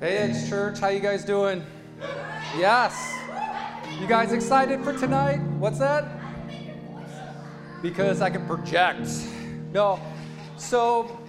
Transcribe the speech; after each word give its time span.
Hey, 0.00 0.16
Edge 0.16 0.48
Church, 0.48 0.78
how 0.78 0.88
you 0.88 0.98
guys 0.98 1.26
doing? 1.26 1.62
Yes. 2.56 3.14
You 4.00 4.06
guys 4.06 4.32
excited 4.32 4.82
for 4.82 4.94
tonight? 4.94 5.42
What's 5.58 5.78
that? 5.78 6.06
Because 7.82 8.22
I 8.22 8.30
can 8.30 8.46
project. 8.46 9.10
No. 9.74 10.00
So, 10.56 11.20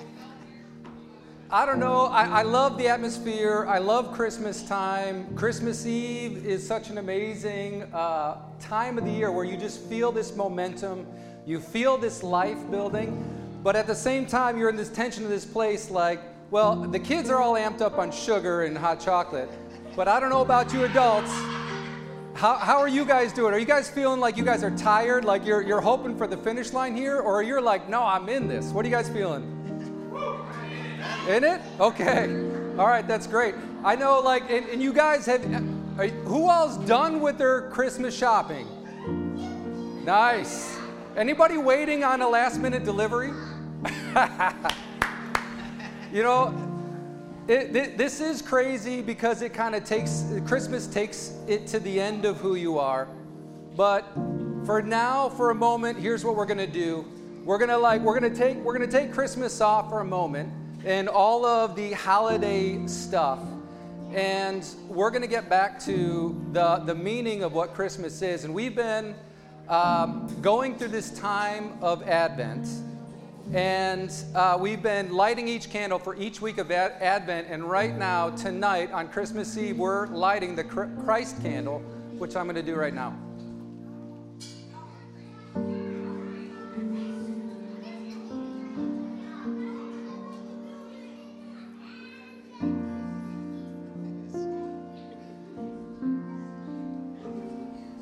I 1.49 1.65
don't 1.65 1.79
know. 1.79 2.05
I, 2.05 2.23
I, 2.23 2.41
love 2.43 2.77
the 2.77 2.87
atmosphere. 2.87 3.65
I 3.67 3.79
love 3.79 4.13
Christmas 4.13 4.63
time. 4.63 5.35
Christmas 5.35 5.85
Eve 5.85 6.45
is 6.45 6.65
such 6.65 6.89
an 6.89 6.97
amazing 6.97 7.93
uh, 7.93 8.37
time 8.61 8.97
of 8.97 9.03
the 9.03 9.11
year 9.11 9.33
where 9.33 9.43
you 9.43 9.57
just 9.57 9.81
feel 9.81 10.13
this 10.13 10.33
momentum. 10.33 11.05
You 11.45 11.59
feel 11.59 11.97
this 11.97 12.23
life 12.23 12.71
building. 12.71 13.21
But 13.63 13.75
at 13.75 13.85
the 13.85 13.95
same 13.95 14.25
time, 14.25 14.57
you're 14.57 14.69
in 14.69 14.77
this 14.77 14.87
tension 14.87 15.25
of 15.25 15.29
this 15.29 15.43
place 15.43 15.91
like, 15.91 16.21
well, 16.51 16.75
the 16.75 16.99
kids 16.99 17.29
are 17.29 17.37
all 17.37 17.53
amped 17.53 17.79
up 17.79 17.97
on 17.97 18.11
sugar 18.11 18.63
and 18.63 18.77
hot 18.77 18.99
chocolate. 18.99 19.49
But 19.95 20.09
I 20.09 20.19
don't 20.19 20.29
know 20.29 20.41
about 20.41 20.73
you 20.73 20.83
adults. 20.83 21.31
How, 22.33 22.57
how 22.57 22.79
are 22.79 22.89
you 22.89 23.05
guys 23.05 23.31
doing? 23.31 23.53
Are 23.53 23.57
you 23.57 23.65
guys 23.65 23.89
feeling 23.89 24.19
like 24.19 24.35
you 24.35 24.43
guys 24.43 24.61
are 24.61 24.75
tired, 24.75 25.23
like 25.23 25.45
you're, 25.45 25.61
you're 25.61 25.79
hoping 25.79 26.17
for 26.17 26.27
the 26.27 26.35
finish 26.35 26.73
line 26.73 26.95
here? 26.95 27.19
Or 27.19 27.41
you're 27.41 27.61
like, 27.61 27.87
no, 27.87 28.03
I'm 28.03 28.27
in 28.27 28.49
this? 28.49 28.71
What 28.71 28.85
are 28.85 28.89
you 28.89 28.93
guys 28.93 29.09
feeling? 29.09 29.43
In 31.29 31.45
it? 31.45 31.61
Okay. 31.79 32.25
All 32.77 32.87
right, 32.87 33.07
that's 33.07 33.27
great. 33.27 33.55
I 33.85 33.95
know, 33.95 34.19
like, 34.19 34.49
and, 34.51 34.67
and 34.67 34.81
you 34.81 34.91
guys 34.91 35.25
have, 35.27 35.43
uh, 35.97 36.07
who 36.25 36.49
all's 36.49 36.77
done 36.85 37.21
with 37.21 37.37
their 37.37 37.69
Christmas 37.69 38.17
shopping? 38.17 38.67
Nice. 40.03 40.77
Anybody 41.15 41.57
waiting 41.57 42.03
on 42.03 42.21
a 42.21 42.27
last 42.27 42.59
minute 42.59 42.83
delivery? 42.83 43.31
You 46.11 46.23
know, 46.23 46.53
it, 47.47 47.73
it, 47.73 47.97
this 47.97 48.19
is 48.19 48.41
crazy 48.41 49.01
because 49.01 49.41
it 49.41 49.53
kind 49.53 49.75
of 49.75 49.85
takes, 49.85 50.25
Christmas 50.45 50.85
takes 50.85 51.33
it 51.47 51.67
to 51.67 51.79
the 51.79 52.01
end 52.01 52.25
of 52.25 52.35
who 52.37 52.55
you 52.55 52.79
are. 52.79 53.07
But 53.77 54.05
for 54.65 54.81
now, 54.81 55.29
for 55.29 55.51
a 55.51 55.55
moment, 55.55 55.97
here's 55.97 56.25
what 56.25 56.35
we're 56.35 56.45
going 56.45 56.57
to 56.57 56.67
do. 56.67 57.05
We're 57.45 57.57
going 57.57 57.69
to 57.69 57.77
like, 57.77 58.01
we're 58.01 58.19
going 58.19 58.29
to 58.29 58.37
take, 58.37 58.57
we're 58.57 58.77
going 58.77 58.89
to 58.89 58.97
take 58.97 59.13
Christmas 59.13 59.61
off 59.61 59.89
for 59.89 60.01
a 60.01 60.05
moment 60.05 60.51
and 60.83 61.07
all 61.07 61.45
of 61.45 61.77
the 61.77 61.93
holiday 61.93 62.85
stuff. 62.87 63.39
And 64.13 64.67
we're 64.89 65.11
going 65.11 65.21
to 65.21 65.29
get 65.29 65.49
back 65.49 65.79
to 65.85 66.45
the, 66.51 66.83
the 66.85 66.95
meaning 66.95 67.41
of 67.41 67.53
what 67.53 67.73
Christmas 67.73 68.21
is. 68.21 68.43
And 68.43 68.53
we've 68.53 68.75
been 68.75 69.15
um, 69.69 70.27
going 70.41 70.77
through 70.77 70.89
this 70.89 71.17
time 71.17 71.77
of 71.81 72.03
Advent. 72.03 72.67
And 73.53 74.13
uh, 74.33 74.57
we've 74.57 74.81
been 74.81 75.11
lighting 75.11 75.49
each 75.49 75.69
candle 75.69 75.99
for 75.99 76.15
each 76.15 76.39
week 76.39 76.57
of 76.57 76.71
Ad- 76.71 76.93
Advent. 77.01 77.47
And 77.49 77.65
right 77.65 77.93
now, 77.97 78.29
tonight, 78.29 78.93
on 78.93 79.09
Christmas 79.09 79.57
Eve, 79.57 79.77
we're 79.77 80.07
lighting 80.07 80.55
the 80.55 80.63
Christ 80.63 81.41
candle, 81.41 81.79
which 82.17 82.37
I'm 82.37 82.45
going 82.45 82.55
to 82.55 82.63
do 82.63 82.75
right 82.75 82.93
now. 82.93 83.13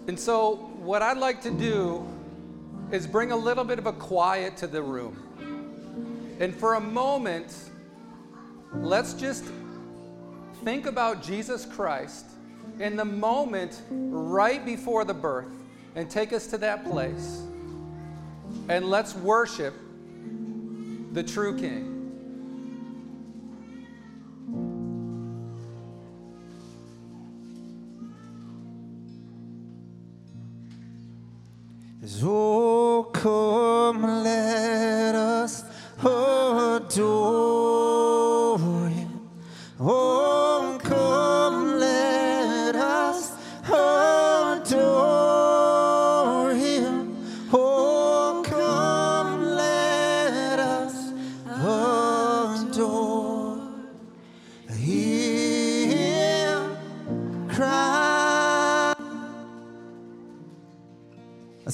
And 0.07 0.19
so, 0.19 0.57
what 0.77 1.01
I'd 1.01 1.17
like 1.17 1.41
to 1.41 1.51
do 1.51 2.07
is 2.91 3.07
bring 3.07 3.31
a 3.31 3.37
little 3.37 3.63
bit 3.63 3.79
of 3.79 3.87
a 3.87 3.93
quiet 3.93 4.55
to 4.57 4.67
the 4.67 4.83
room. 4.83 5.28
And 6.39 6.55
for 6.55 6.75
a 6.75 6.79
moment, 6.79 7.53
let's 8.73 9.13
just 9.13 9.43
think 10.63 10.85
about 10.85 11.21
Jesus 11.21 11.65
Christ 11.65 12.25
in 12.79 12.95
the 12.95 13.03
moment 13.05 13.81
right 13.89 14.63
before 14.63 15.03
the 15.03 15.13
birth 15.13 15.51
and 15.95 16.09
take 16.09 16.31
us 16.31 16.47
to 16.47 16.57
that 16.59 16.85
place. 16.85 17.41
And 18.69 18.89
let's 18.89 19.13
worship 19.15 19.73
the 21.11 21.23
true 21.23 21.57
King. 21.57 21.99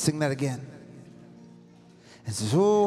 Sing 0.05 0.19
that 0.19 0.31
again. 0.31 0.61
And 2.25 2.33
says, 2.33 2.53
oh, 2.55 2.84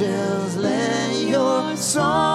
angels, 0.00 0.56
let 0.56 1.16
your 1.22 1.76
song 1.76 2.27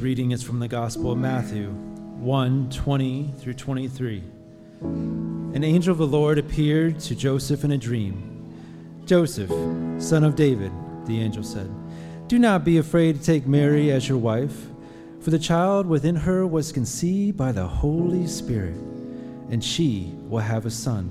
Reading 0.00 0.30
is 0.30 0.44
from 0.44 0.60
the 0.60 0.68
Gospel 0.68 1.10
of 1.10 1.18
Matthew 1.18 1.70
1 1.70 2.70
20 2.70 3.34
through 3.38 3.54
23. 3.54 4.22
An 4.80 5.64
angel 5.64 5.90
of 5.90 5.98
the 5.98 6.06
Lord 6.06 6.38
appeared 6.38 7.00
to 7.00 7.16
Joseph 7.16 7.64
in 7.64 7.72
a 7.72 7.78
dream. 7.78 9.02
Joseph, 9.06 9.50
son 10.00 10.22
of 10.22 10.36
David, 10.36 10.70
the 11.06 11.20
angel 11.20 11.42
said, 11.42 11.68
do 12.28 12.38
not 12.38 12.64
be 12.64 12.78
afraid 12.78 13.16
to 13.16 13.22
take 13.24 13.48
Mary 13.48 13.90
as 13.90 14.08
your 14.08 14.18
wife, 14.18 14.66
for 15.20 15.30
the 15.30 15.38
child 15.38 15.86
within 15.86 16.14
her 16.14 16.46
was 16.46 16.70
conceived 16.70 17.36
by 17.36 17.50
the 17.50 17.66
Holy 17.66 18.26
Spirit, 18.28 18.76
and 19.50 19.64
she 19.64 20.12
will 20.28 20.38
have 20.38 20.64
a 20.64 20.70
son, 20.70 21.08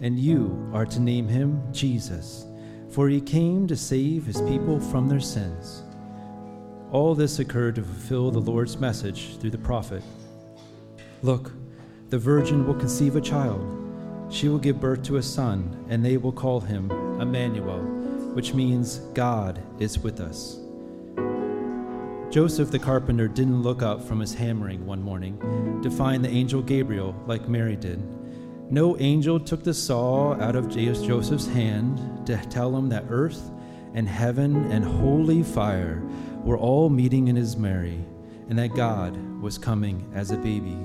and 0.00 0.18
you 0.18 0.68
are 0.72 0.86
to 0.86 0.98
name 0.98 1.28
him 1.28 1.62
Jesus, 1.72 2.44
for 2.90 3.08
he 3.08 3.20
came 3.20 3.68
to 3.68 3.76
save 3.76 4.26
his 4.26 4.40
people 4.42 4.80
from 4.80 5.08
their 5.08 5.20
sins. 5.20 5.82
All 6.92 7.14
this 7.14 7.40
occurred 7.40 7.74
to 7.74 7.82
fulfill 7.82 8.30
the 8.30 8.38
Lord's 8.38 8.78
message 8.78 9.38
through 9.38 9.50
the 9.50 9.58
prophet. 9.58 10.02
Look, 11.22 11.52
the 12.10 12.18
virgin 12.18 12.66
will 12.66 12.74
conceive 12.74 13.16
a 13.16 13.20
child. 13.20 13.72
She 14.30 14.48
will 14.48 14.58
give 14.58 14.80
birth 14.80 15.02
to 15.04 15.16
a 15.16 15.22
son, 15.22 15.84
and 15.88 16.04
they 16.04 16.16
will 16.16 16.32
call 16.32 16.60
him 16.60 16.90
Emmanuel, 17.20 17.80
which 18.34 18.54
means 18.54 18.98
God 19.14 19.60
is 19.80 19.98
with 19.98 20.20
us. 20.20 20.58
Joseph 22.30 22.70
the 22.70 22.78
carpenter 22.78 23.28
didn't 23.28 23.62
look 23.62 23.82
up 23.82 24.02
from 24.02 24.20
his 24.20 24.34
hammering 24.34 24.84
one 24.86 25.02
morning 25.02 25.80
to 25.82 25.90
find 25.90 26.24
the 26.24 26.28
angel 26.28 26.62
Gabriel 26.62 27.14
like 27.26 27.48
Mary 27.48 27.76
did. 27.76 28.00
No 28.70 28.96
angel 28.98 29.40
took 29.40 29.64
the 29.64 29.74
saw 29.74 30.34
out 30.34 30.56
of 30.56 30.68
Joseph's 30.68 31.46
hand 31.46 32.26
to 32.26 32.36
tell 32.46 32.76
him 32.76 32.88
that 32.90 33.06
earth 33.08 33.50
and 33.94 34.08
heaven 34.08 34.70
and 34.70 34.84
holy 34.84 35.42
fire 35.42 36.02
were 36.46 36.56
all 36.56 36.88
meeting 36.88 37.26
in 37.26 37.34
his 37.34 37.56
Mary, 37.56 37.98
and 38.48 38.56
that 38.56 38.76
God 38.76 39.16
was 39.42 39.58
coming 39.58 40.08
as 40.14 40.30
a 40.30 40.36
baby. 40.36 40.76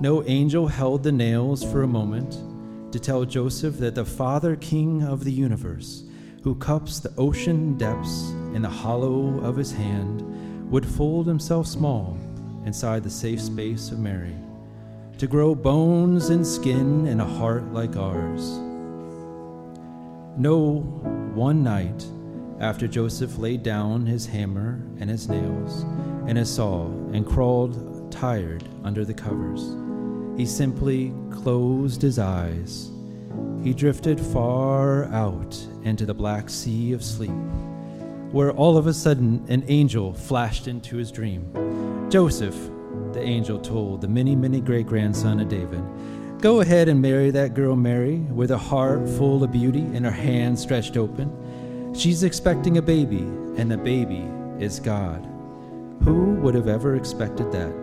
No 0.00 0.22
angel 0.24 0.68
held 0.68 1.02
the 1.02 1.10
nails 1.10 1.64
for 1.64 1.82
a 1.82 1.88
moment 1.88 2.38
to 2.92 3.00
tell 3.00 3.24
Joseph 3.24 3.76
that 3.78 3.96
the 3.96 4.04
Father 4.04 4.54
King 4.54 5.02
of 5.02 5.24
the 5.24 5.32
universe, 5.32 6.04
who 6.44 6.54
cups 6.54 7.00
the 7.00 7.12
ocean 7.18 7.76
depths 7.76 8.30
in 8.54 8.62
the 8.62 8.68
hollow 8.68 9.40
of 9.40 9.56
his 9.56 9.72
hand, 9.72 10.22
would 10.70 10.86
fold 10.86 11.26
himself 11.26 11.66
small 11.66 12.16
inside 12.64 13.02
the 13.02 13.10
safe 13.10 13.40
space 13.40 13.90
of 13.90 13.98
Mary, 13.98 14.36
to 15.18 15.26
grow 15.26 15.56
bones 15.56 16.28
and 16.28 16.46
skin 16.46 17.08
and 17.08 17.20
a 17.20 17.24
heart 17.24 17.64
like 17.72 17.96
ours. 17.96 18.58
No, 20.38 20.82
one 21.34 21.64
night, 21.64 22.06
after 22.60 22.88
Joseph 22.88 23.38
laid 23.38 23.62
down 23.62 24.06
his 24.06 24.26
hammer 24.26 24.80
and 24.98 25.08
his 25.08 25.28
nails 25.28 25.82
and 26.26 26.36
his 26.36 26.52
saw 26.52 26.86
and 27.12 27.26
crawled 27.26 28.10
tired 28.10 28.64
under 28.84 29.04
the 29.04 29.14
covers, 29.14 29.76
he 30.36 30.44
simply 30.44 31.12
closed 31.30 32.02
his 32.02 32.18
eyes. 32.18 32.90
He 33.62 33.72
drifted 33.72 34.20
far 34.20 35.04
out 35.06 35.56
into 35.84 36.06
the 36.06 36.14
black 36.14 36.50
sea 36.50 36.92
of 36.92 37.04
sleep, 37.04 37.30
where 38.30 38.52
all 38.52 38.76
of 38.76 38.86
a 38.86 38.94
sudden 38.94 39.44
an 39.48 39.64
angel 39.68 40.12
flashed 40.12 40.68
into 40.68 40.96
his 40.96 41.10
dream. 41.10 41.50
Joseph, 42.10 42.56
the 43.12 43.22
angel 43.22 43.58
told 43.58 44.00
the 44.00 44.08
many, 44.08 44.36
many 44.36 44.60
great 44.60 44.86
grandson 44.86 45.40
of 45.40 45.48
David, 45.48 45.82
Go 46.40 46.60
ahead 46.60 46.88
and 46.88 47.02
marry 47.02 47.32
that 47.32 47.54
girl 47.54 47.74
Mary 47.74 48.18
with 48.18 48.52
a 48.52 48.58
heart 48.58 49.08
full 49.08 49.42
of 49.42 49.50
beauty 49.50 49.80
and 49.80 50.04
her 50.04 50.10
hands 50.12 50.62
stretched 50.62 50.96
open. 50.96 51.28
She's 51.98 52.22
expecting 52.22 52.78
a 52.78 52.82
baby, 52.82 53.22
and 53.56 53.68
the 53.68 53.76
baby 53.76 54.22
is 54.60 54.78
God. 54.78 55.26
Who 56.04 56.36
would 56.36 56.54
have 56.54 56.68
ever 56.68 56.94
expected 56.94 57.50
that? 57.50 57.74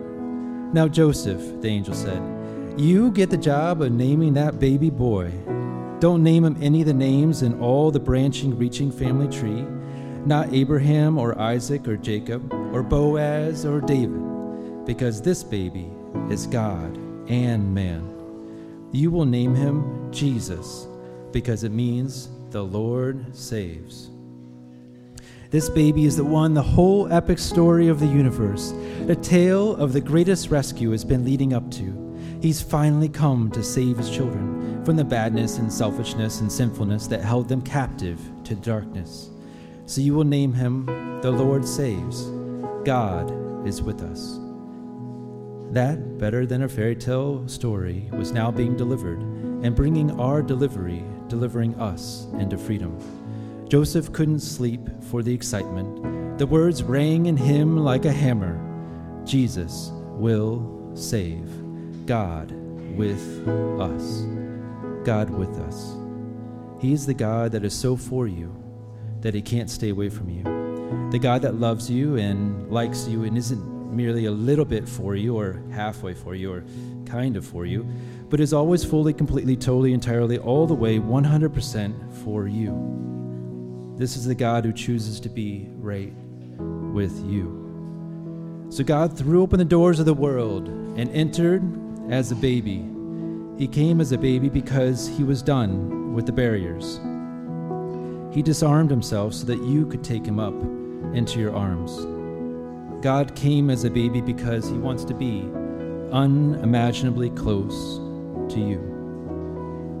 Now, 0.72 0.88
Joseph, 0.88 1.60
the 1.60 1.68
angel 1.68 1.92
said, 1.92 2.22
you 2.80 3.10
get 3.10 3.28
the 3.28 3.36
job 3.36 3.82
of 3.82 3.92
naming 3.92 4.32
that 4.32 4.58
baby 4.58 4.88
boy. 4.88 5.30
Don't 6.00 6.22
name 6.22 6.46
him 6.46 6.56
any 6.62 6.80
of 6.80 6.86
the 6.86 6.94
names 6.94 7.42
in 7.42 7.60
all 7.60 7.90
the 7.90 8.00
branching, 8.00 8.56
reaching 8.56 8.90
family 8.90 9.28
tree, 9.28 9.66
not 10.24 10.50
Abraham 10.54 11.18
or 11.18 11.38
Isaac 11.38 11.86
or 11.86 11.98
Jacob 11.98 12.50
or 12.72 12.82
Boaz 12.82 13.66
or 13.66 13.82
David, 13.82 14.86
because 14.86 15.20
this 15.20 15.44
baby 15.44 15.90
is 16.30 16.46
God 16.46 16.96
and 17.28 17.74
man. 17.74 18.88
You 18.92 19.10
will 19.10 19.26
name 19.26 19.54
him 19.54 20.10
Jesus, 20.10 20.86
because 21.32 21.64
it 21.64 21.72
means 21.72 22.30
the 22.50 22.62
Lord 22.62 23.36
saves. 23.36 24.10
This 25.50 25.68
baby 25.68 26.06
is 26.06 26.16
the 26.16 26.24
one 26.24 26.54
the 26.54 26.62
whole 26.62 27.10
epic 27.12 27.38
story 27.38 27.86
of 27.86 28.00
the 28.00 28.06
universe, 28.06 28.72
the 29.06 29.14
tale 29.14 29.76
of 29.76 29.92
the 29.92 30.00
greatest 30.00 30.50
rescue 30.50 30.90
has 30.90 31.04
been 31.04 31.24
leading 31.24 31.52
up 31.52 31.70
to. 31.72 32.38
He's 32.42 32.60
finally 32.60 33.08
come 33.08 33.52
to 33.52 33.62
save 33.62 33.96
his 33.96 34.10
children 34.10 34.84
from 34.84 34.96
the 34.96 35.04
badness 35.04 35.58
and 35.58 35.72
selfishness 35.72 36.40
and 36.40 36.50
sinfulness 36.50 37.06
that 37.06 37.22
held 37.22 37.48
them 37.48 37.62
captive 37.62 38.20
to 38.44 38.56
darkness. 38.56 39.30
So 39.86 40.00
you 40.00 40.14
will 40.14 40.24
name 40.24 40.52
him 40.52 40.86
the 41.22 41.30
Lord 41.30 41.66
saves. 41.66 42.24
God 42.84 43.30
is 43.66 43.80
with 43.82 44.02
us. 44.02 44.40
That, 45.72 46.18
better 46.18 46.44
than 46.44 46.62
a 46.62 46.68
fairy 46.68 46.96
tale 46.96 47.46
story, 47.46 48.08
was 48.12 48.32
now 48.32 48.50
being 48.50 48.76
delivered 48.76 49.20
and 49.20 49.76
bringing 49.76 50.20
our 50.20 50.42
delivery, 50.42 51.04
delivering 51.28 51.74
us 51.76 52.26
into 52.38 52.58
freedom. 52.58 52.98
Joseph 53.68 54.12
couldn't 54.12 54.40
sleep 54.40 54.80
for 55.10 55.24
the 55.24 55.34
excitement. 55.34 56.38
The 56.38 56.46
words 56.46 56.84
rang 56.84 57.26
in 57.26 57.36
him 57.36 57.76
like 57.76 58.04
a 58.04 58.12
hammer 58.12 58.62
Jesus 59.24 59.90
will 59.92 60.92
save. 60.94 61.50
God 62.06 62.52
with 62.96 63.48
us. 63.80 64.22
God 65.04 65.30
with 65.30 65.58
us. 65.58 65.96
He 66.80 66.92
is 66.92 67.06
the 67.06 67.14
God 67.14 67.50
that 67.52 67.64
is 67.64 67.74
so 67.74 67.96
for 67.96 68.28
you 68.28 68.54
that 69.20 69.34
he 69.34 69.42
can't 69.42 69.68
stay 69.68 69.88
away 69.88 70.10
from 70.10 70.30
you. 70.30 70.44
The 71.10 71.18
God 71.18 71.42
that 71.42 71.56
loves 71.56 71.90
you 71.90 72.14
and 72.16 72.70
likes 72.70 73.08
you 73.08 73.24
and 73.24 73.36
isn't 73.36 73.92
merely 73.92 74.26
a 74.26 74.30
little 74.30 74.64
bit 74.64 74.88
for 74.88 75.16
you 75.16 75.36
or 75.36 75.60
halfway 75.72 76.14
for 76.14 76.36
you 76.36 76.52
or 76.52 76.64
kind 77.04 77.36
of 77.36 77.44
for 77.44 77.66
you, 77.66 77.84
but 78.28 78.38
is 78.38 78.52
always 78.52 78.84
fully, 78.84 79.12
completely, 79.12 79.56
totally, 79.56 79.92
entirely, 79.92 80.38
all 80.38 80.68
the 80.68 80.74
way 80.74 81.00
100% 81.00 82.12
for 82.22 82.46
you. 82.46 83.15
This 83.96 84.16
is 84.18 84.26
the 84.26 84.34
God 84.34 84.66
who 84.66 84.74
chooses 84.74 85.18
to 85.20 85.30
be 85.30 85.68
right 85.78 86.12
with 86.92 87.18
you. 87.24 88.66
So 88.68 88.84
God 88.84 89.16
threw 89.16 89.40
open 89.40 89.58
the 89.58 89.64
doors 89.64 89.98
of 89.98 90.04
the 90.04 90.12
world 90.12 90.68
and 90.68 91.08
entered 91.10 91.62
as 92.10 92.30
a 92.30 92.36
baby. 92.36 92.84
He 93.56 93.66
came 93.66 94.02
as 94.02 94.12
a 94.12 94.18
baby 94.18 94.50
because 94.50 95.08
he 95.08 95.24
was 95.24 95.40
done 95.40 96.12
with 96.12 96.26
the 96.26 96.32
barriers. 96.32 97.00
He 98.34 98.42
disarmed 98.42 98.90
himself 98.90 99.32
so 99.32 99.46
that 99.46 99.62
you 99.62 99.86
could 99.86 100.04
take 100.04 100.26
him 100.26 100.38
up 100.38 100.60
into 101.14 101.40
your 101.40 101.56
arms. 101.56 102.04
God 103.02 103.34
came 103.34 103.70
as 103.70 103.84
a 103.84 103.90
baby 103.90 104.20
because 104.20 104.68
he 104.68 104.76
wants 104.76 105.04
to 105.04 105.14
be 105.14 105.48
unimaginably 106.12 107.30
close 107.30 107.96
to 108.52 108.60
you. 108.60 108.78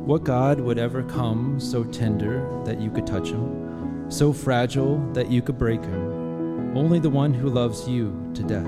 What 0.04 0.24
God 0.24 0.60
would 0.60 0.78
ever 0.78 1.02
come 1.02 1.58
so 1.58 1.82
tender 1.82 2.46
that 2.66 2.78
you 2.78 2.90
could 2.90 3.06
touch 3.06 3.30
him? 3.30 3.65
so 4.08 4.32
fragile 4.32 4.98
that 5.12 5.30
you 5.30 5.42
could 5.42 5.58
break 5.58 5.82
him, 5.82 6.76
only 6.76 6.98
the 6.98 7.10
one 7.10 7.34
who 7.34 7.48
loves 7.48 7.88
you 7.88 8.30
to 8.34 8.42
death, 8.42 8.66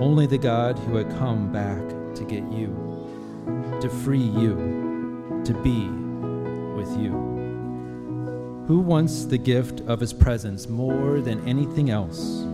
only 0.00 0.26
the 0.26 0.38
God 0.38 0.78
who 0.80 0.96
had 0.96 1.08
come 1.10 1.52
back 1.52 1.80
to 2.16 2.24
get 2.24 2.42
you, 2.50 2.68
to 3.80 3.88
free 3.88 4.18
you, 4.18 5.42
to 5.44 5.54
be 5.62 5.88
with 6.74 6.90
you. 6.98 7.12
Who 8.66 8.80
wants 8.80 9.24
the 9.24 9.38
gift 9.38 9.80
of 9.82 10.00
his 10.00 10.12
presence 10.12 10.68
more 10.68 11.20
than 11.20 11.46
anything 11.48 11.90
else? 11.90 12.44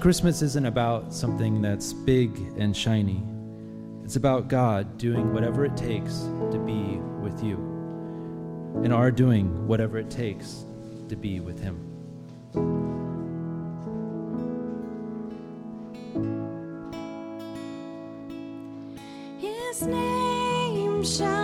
Christmas 0.00 0.40
isn't 0.40 0.64
about 0.64 1.12
something 1.12 1.60
that's 1.60 1.92
big 1.92 2.38
and 2.56 2.74
shiny. 2.74 3.22
It's 4.02 4.16
about 4.16 4.48
God 4.48 4.96
doing 4.96 5.32
whatever 5.34 5.64
it 5.66 5.76
takes 5.76 6.20
to 6.50 6.58
be 6.64 6.98
with 7.22 7.44
you, 7.44 7.56
and 8.82 8.94
our 8.94 9.10
doing 9.10 9.66
whatever 9.66 9.98
it 9.98 10.10
takes 10.10 10.64
to 11.10 11.16
be 11.16 11.40
with 11.40 11.58
Him. 11.58 11.76
His 19.38 19.82
name 19.82 21.04
shall 21.04 21.39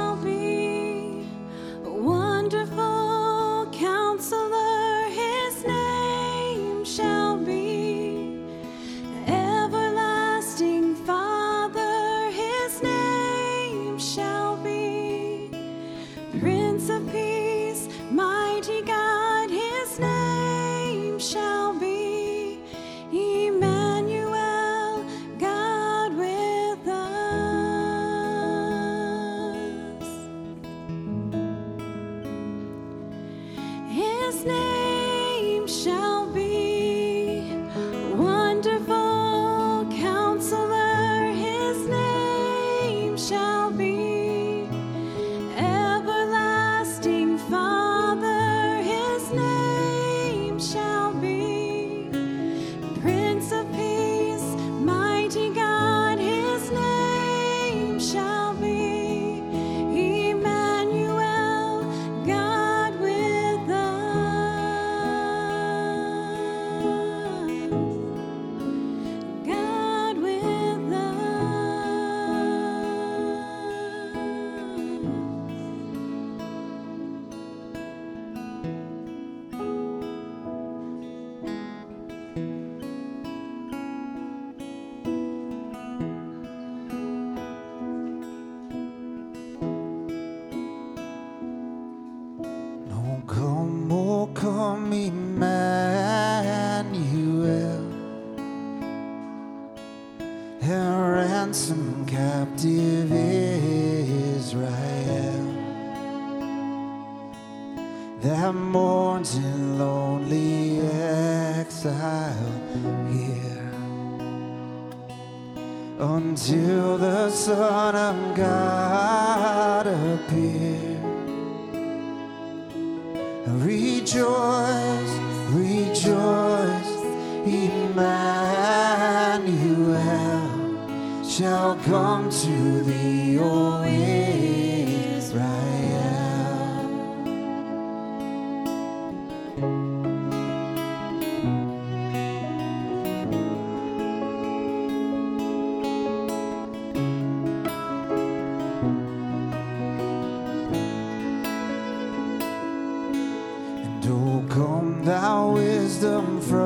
wisdom 155.96 156.40
from 156.42 156.65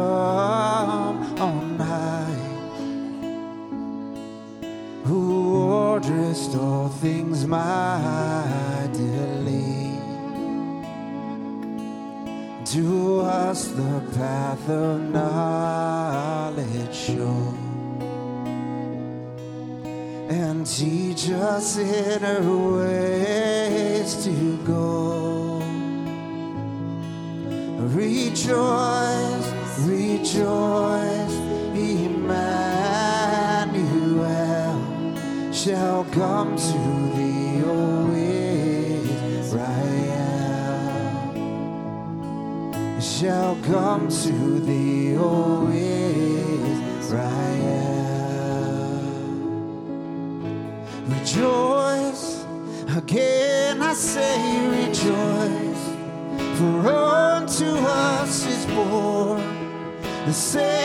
say 60.33 60.80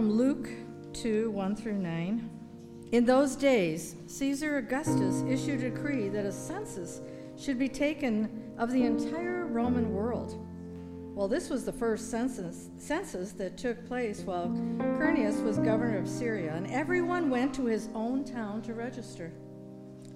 from 0.00 0.12
Luke 0.12 0.48
2 0.94 1.30
1 1.30 1.56
through 1.56 1.76
9. 1.76 2.30
In 2.92 3.04
those 3.04 3.36
days, 3.36 3.96
Caesar 4.06 4.56
Augustus 4.56 5.22
issued 5.28 5.62
a 5.62 5.68
decree 5.68 6.08
that 6.08 6.24
a 6.24 6.32
census 6.32 7.02
should 7.36 7.58
be 7.58 7.68
taken 7.68 8.50
of 8.56 8.72
the 8.72 8.82
entire 8.82 9.44
Roman 9.44 9.92
world. 9.92 10.42
Well, 11.14 11.28
this 11.28 11.50
was 11.50 11.66
the 11.66 11.72
first 11.74 12.10
census, 12.10 12.70
census 12.78 13.32
that 13.32 13.58
took 13.58 13.86
place 13.86 14.22
while 14.22 14.48
Quirinius 14.78 15.44
was 15.44 15.58
governor 15.58 15.98
of 15.98 16.08
Syria, 16.08 16.54
and 16.54 16.66
everyone 16.68 17.28
went 17.28 17.52
to 17.56 17.66
his 17.66 17.90
own 17.94 18.24
town 18.24 18.62
to 18.62 18.72
register. 18.72 19.34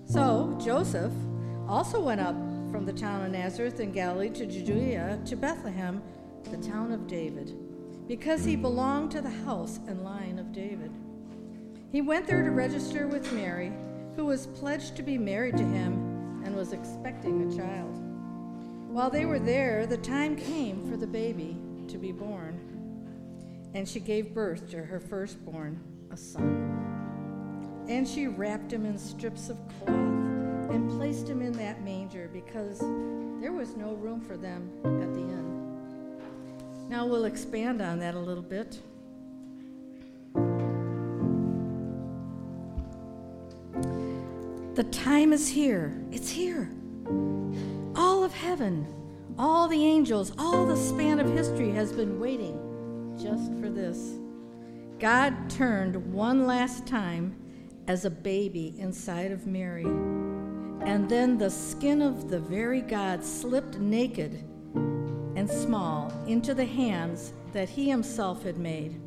So 0.07 0.59
Joseph 0.65 1.13
also 1.69 2.01
went 2.01 2.23
up 2.23 2.37
from 2.71 2.87
the 2.87 2.93
town 2.95 3.23
of 3.27 3.33
Nazareth 3.33 3.81
in 3.81 3.93
Galilee 3.93 4.31
to 4.31 4.47
Judea 4.47 5.21
to 5.27 5.37
Bethlehem, 5.37 6.03
the 6.51 6.57
town 6.57 6.91
of 6.91 7.07
David, 7.07 7.55
because 8.07 8.45
he 8.45 8.57
belonged 8.57 9.11
to 9.13 9.21
the 9.21 9.31
house 9.31 9.81
and 9.87 10.05
line 10.05 10.39
of 10.39 10.53
David. 10.53 10.93
He 11.91 12.03
went 12.03 12.27
there 12.27 12.43
to 12.43 12.51
register 12.51 13.07
with 13.07 13.33
Mary, 13.33 13.73
who 14.17 14.27
was 14.27 14.47
pledged 14.49 14.97
to 14.97 15.03
be 15.03 15.17
married 15.17 15.57
to 15.57 15.63
him 15.63 16.43
and 16.45 16.55
was 16.55 16.73
expecting 16.73 17.51
a 17.51 17.57
child. 17.57 17.99
While 18.89 19.11
they 19.11 19.25
were 19.25 19.39
there, 19.39 19.87
the 19.87 19.97
time 19.97 20.37
came 20.37 20.89
for 20.89 20.97
the 20.97 21.07
baby 21.07 21.57
to 21.89 21.99
be 21.99 22.13
born, 22.13 22.61
and 23.75 23.89
she 23.89 24.01
gave 24.01 24.35
birth 24.35 24.71
to 24.71 24.85
her 24.85 25.01
firstborn, 25.01 25.81
a 26.11 26.17
son. 26.17 27.85
And 27.89 28.07
she 28.07 28.29
wrapped 28.29 28.73
him 28.73 28.87
in 28.87 28.99
strips 28.99 29.49
of 29.49 29.59
cloth 29.69 29.91
and 30.71 30.91
placed 30.91 31.29
him 31.29 31.43
in 31.43 31.53
that 31.55 31.83
manger 31.83 32.31
because 32.33 32.79
there 33.41 33.53
was 33.53 33.77
no 33.77 33.95
room 33.95 34.21
for 34.21 34.37
them 34.37 34.71
at 34.85 35.13
the 35.13 35.21
inn. 35.21 35.54
Now 36.95 37.07
we'll 37.07 37.25
expand 37.25 37.83
on 37.83 37.99
that 37.99 38.15
a 38.15 38.21
little 38.21 38.41
bit. 38.41 38.79
The 44.77 44.85
time 44.93 45.33
is 45.33 45.49
here. 45.49 46.01
It's 46.13 46.31
here. 46.31 46.71
All 47.97 48.23
of 48.23 48.33
heaven, 48.33 48.87
all 49.37 49.67
the 49.67 49.85
angels, 49.85 50.31
all 50.39 50.67
the 50.67 50.77
span 50.77 51.19
of 51.19 51.29
history 51.33 51.73
has 51.73 51.91
been 51.91 52.21
waiting 52.21 52.57
just 53.21 53.53
for 53.61 53.69
this. 53.71 54.13
God 55.01 55.51
turned 55.51 55.97
one 56.13 56.47
last 56.47 56.87
time 56.87 57.35
as 57.89 58.05
a 58.05 58.11
baby 58.11 58.73
inside 58.79 59.33
of 59.33 59.49
Mary. 59.49 59.83
And 59.83 61.09
then 61.09 61.39
the 61.39 61.51
skin 61.51 62.01
of 62.01 62.31
the 62.31 62.39
very 62.39 62.83
God 62.83 63.25
slipped 63.25 63.81
naked 63.81 64.45
and 65.37 65.49
small 65.49 66.13
into 66.27 66.55
the 66.55 66.65
hands 66.65 67.33
that 67.53 67.69
he 67.69 67.89
himself 67.89 68.43
had 68.43 68.59
made. 68.59 69.01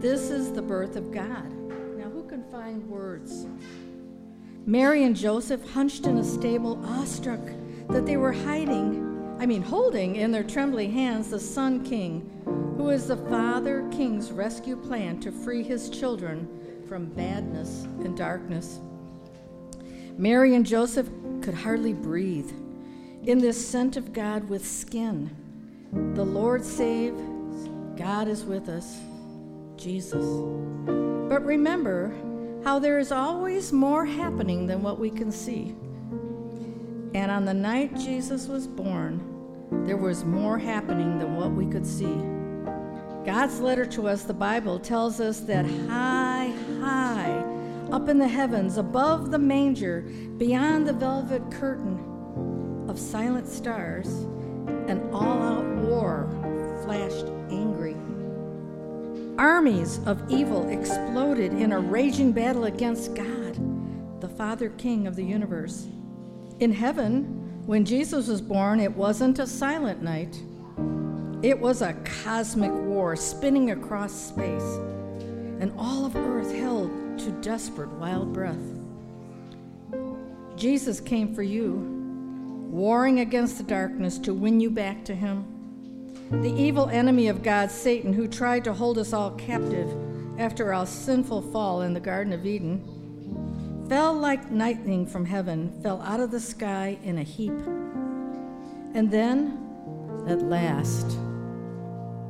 This 0.00 0.30
is 0.30 0.52
the 0.52 0.62
birth 0.62 0.96
of 0.96 1.10
God. 1.10 1.50
Now, 1.96 2.10
who 2.10 2.24
can 2.28 2.44
find 2.50 2.86
words? 2.88 3.46
Mary 4.66 5.04
and 5.04 5.16
Joseph 5.16 5.68
hunched 5.70 6.06
in 6.06 6.18
a 6.18 6.24
stable, 6.24 6.80
awestruck 6.84 7.40
that 7.88 8.04
they 8.04 8.16
were 8.16 8.32
hiding, 8.32 9.36
I 9.38 9.46
mean, 9.46 9.62
holding 9.62 10.16
in 10.16 10.32
their 10.32 10.44
trembling 10.44 10.92
hands 10.92 11.30
the 11.30 11.40
Son 11.40 11.84
King, 11.84 12.30
who 12.76 12.90
is 12.90 13.06
the 13.06 13.16
Father 13.16 13.88
King's 13.90 14.32
rescue 14.32 14.76
plan 14.76 15.20
to 15.20 15.30
free 15.30 15.62
his 15.62 15.88
children 15.88 16.48
from 16.88 17.06
badness 17.06 17.84
and 18.00 18.16
darkness. 18.16 18.80
Mary 20.18 20.54
and 20.54 20.66
Joseph 20.66 21.08
could 21.42 21.54
hardly 21.54 21.92
breathe 21.92 22.50
in 23.24 23.38
this 23.38 23.68
scent 23.68 23.96
of 23.96 24.12
God 24.12 24.48
with 24.48 24.66
skin. 24.66 25.30
The 26.14 26.24
Lord 26.24 26.64
saves, 26.64 27.20
God 27.96 28.28
is 28.28 28.44
with 28.44 28.68
us, 28.68 28.98
Jesus. 29.76 30.24
But 31.28 31.44
remember 31.44 32.14
how 32.64 32.78
there 32.78 32.98
is 32.98 33.12
always 33.12 33.72
more 33.72 34.04
happening 34.04 34.66
than 34.66 34.82
what 34.82 34.98
we 34.98 35.10
can 35.10 35.32
see. 35.32 35.74
And 37.14 37.30
on 37.30 37.44
the 37.44 37.54
night 37.54 37.96
Jesus 37.96 38.46
was 38.46 38.66
born, 38.66 39.20
there 39.86 39.96
was 39.96 40.24
more 40.24 40.58
happening 40.58 41.18
than 41.18 41.36
what 41.36 41.52
we 41.52 41.66
could 41.66 41.86
see. 41.86 42.14
God's 43.24 43.58
letter 43.58 43.86
to 43.86 44.06
us, 44.06 44.22
the 44.22 44.34
Bible, 44.34 44.78
tells 44.78 45.20
us 45.20 45.40
that 45.40 45.64
high, 45.88 46.52
high, 46.80 47.44
up 47.90 48.08
in 48.08 48.18
the 48.18 48.28
heavens, 48.28 48.76
above 48.78 49.30
the 49.30 49.38
manger, 49.38 50.02
beyond 50.36 50.86
the 50.86 50.92
velvet 50.92 51.50
curtain 51.50 52.05
of 52.88 52.98
silent 52.98 53.48
stars, 53.48 54.06
an 54.88 55.08
all 55.12 55.42
out 55.42 55.66
war 55.84 56.28
flashed 56.84 57.26
angry. 57.50 57.96
Armies 59.38 60.00
of 60.06 60.22
evil 60.30 60.68
exploded 60.68 61.52
in 61.52 61.72
a 61.72 61.80
raging 61.80 62.32
battle 62.32 62.64
against 62.64 63.14
God, 63.14 64.20
the 64.20 64.28
Father 64.28 64.70
King 64.70 65.06
of 65.06 65.16
the 65.16 65.24
universe. 65.24 65.86
In 66.60 66.72
heaven, 66.72 67.62
when 67.66 67.84
Jesus 67.84 68.28
was 68.28 68.40
born, 68.40 68.80
it 68.80 68.96
wasn't 68.96 69.38
a 69.38 69.46
silent 69.46 70.02
night. 70.02 70.40
It 71.42 71.58
was 71.58 71.82
a 71.82 71.94
cosmic 72.24 72.72
war 72.72 73.14
spinning 73.16 73.72
across 73.72 74.12
space, 74.12 74.78
and 75.60 75.72
all 75.76 76.06
of 76.06 76.16
earth 76.16 76.54
held 76.54 77.18
to 77.18 77.30
desperate 77.42 77.90
wild 77.90 78.32
breath. 78.32 78.56
Jesus 80.56 81.00
came 81.00 81.34
for 81.34 81.42
you, 81.42 81.95
warring 82.76 83.20
against 83.20 83.56
the 83.56 83.64
darkness 83.64 84.18
to 84.18 84.34
win 84.34 84.60
you 84.60 84.68
back 84.68 85.02
to 85.02 85.14
Him. 85.14 85.46
The 86.30 86.52
evil 86.52 86.90
enemy 86.90 87.28
of 87.28 87.42
God, 87.42 87.70
Satan, 87.70 88.12
who 88.12 88.28
tried 88.28 88.64
to 88.64 88.74
hold 88.74 88.98
us 88.98 89.14
all 89.14 89.30
captive 89.30 89.90
after 90.38 90.74
our 90.74 90.84
sinful 90.84 91.40
fall 91.40 91.80
in 91.80 91.94
the 91.94 92.00
Garden 92.00 92.34
of 92.34 92.44
Eden, 92.44 93.86
fell 93.88 94.12
like 94.12 94.42
lightning 94.50 95.06
from 95.06 95.24
heaven, 95.24 95.72
fell 95.82 96.02
out 96.02 96.20
of 96.20 96.30
the 96.30 96.38
sky 96.38 96.98
in 97.02 97.16
a 97.16 97.22
heap. 97.22 97.56
And 98.92 99.10
then, 99.10 99.58
at 100.28 100.42
last, 100.42 101.16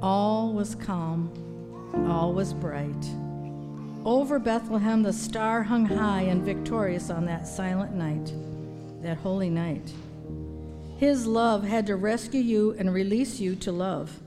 all 0.00 0.52
was 0.52 0.76
calm, 0.76 1.28
all 2.08 2.32
was 2.32 2.54
bright, 2.54 3.04
Over 4.04 4.38
Bethlehem, 4.38 5.02
the 5.02 5.12
star 5.12 5.64
hung 5.64 5.86
high 5.86 6.22
and 6.22 6.44
victorious 6.44 7.10
on 7.10 7.24
that 7.24 7.48
silent 7.48 7.96
night, 7.96 8.32
that 9.02 9.16
holy 9.16 9.50
night. 9.50 9.92
His 10.96 11.26
love 11.26 11.62
had 11.62 11.86
to 11.88 11.96
rescue 11.96 12.40
you 12.40 12.74
and 12.78 12.92
release 12.92 13.38
you 13.38 13.54
to 13.56 13.70
love. 13.70 14.18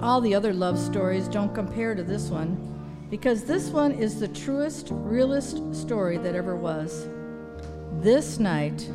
All 0.00 0.20
the 0.20 0.36
other 0.36 0.52
love 0.52 0.78
stories 0.78 1.26
don't 1.26 1.52
compare 1.52 1.96
to 1.96 2.04
this 2.04 2.28
one 2.28 3.06
because 3.10 3.42
this 3.42 3.70
one 3.70 3.90
is 3.90 4.20
the 4.20 4.28
truest, 4.28 4.88
realest 4.92 5.74
story 5.74 6.16
that 6.18 6.36
ever 6.36 6.54
was. 6.54 7.08
This 8.00 8.38
night, 8.38 8.88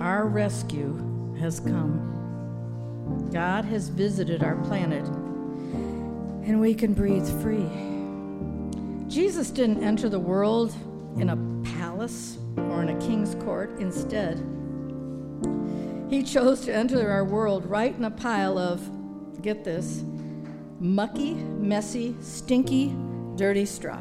our 0.00 0.26
rescue 0.26 1.36
has 1.38 1.60
come. 1.60 3.30
God 3.32 3.64
has 3.64 3.88
visited 3.88 4.42
our 4.42 4.56
planet, 4.64 5.06
and 5.06 6.60
we 6.60 6.74
can 6.74 6.94
breathe 6.94 7.28
free. 7.40 7.70
Jesus 9.08 9.50
didn't 9.50 9.84
enter 9.84 10.08
the 10.08 10.18
world 10.18 10.74
in 11.16 11.30
a 11.30 11.36
palace 11.78 12.38
or 12.56 12.82
in 12.82 12.88
a 12.88 13.00
king's 13.06 13.36
court. 13.36 13.70
Instead, 13.78 14.44
he 16.08 16.22
chose 16.22 16.60
to 16.62 16.74
enter 16.74 17.10
our 17.10 17.24
world 17.24 17.66
right 17.66 17.94
in 17.94 18.04
a 18.04 18.10
pile 18.10 18.58
of, 18.58 18.80
get 19.42 19.64
this, 19.64 20.04
mucky, 20.78 21.34
messy, 21.34 22.14
stinky, 22.20 22.94
dirty 23.36 23.66
straw. 23.66 24.00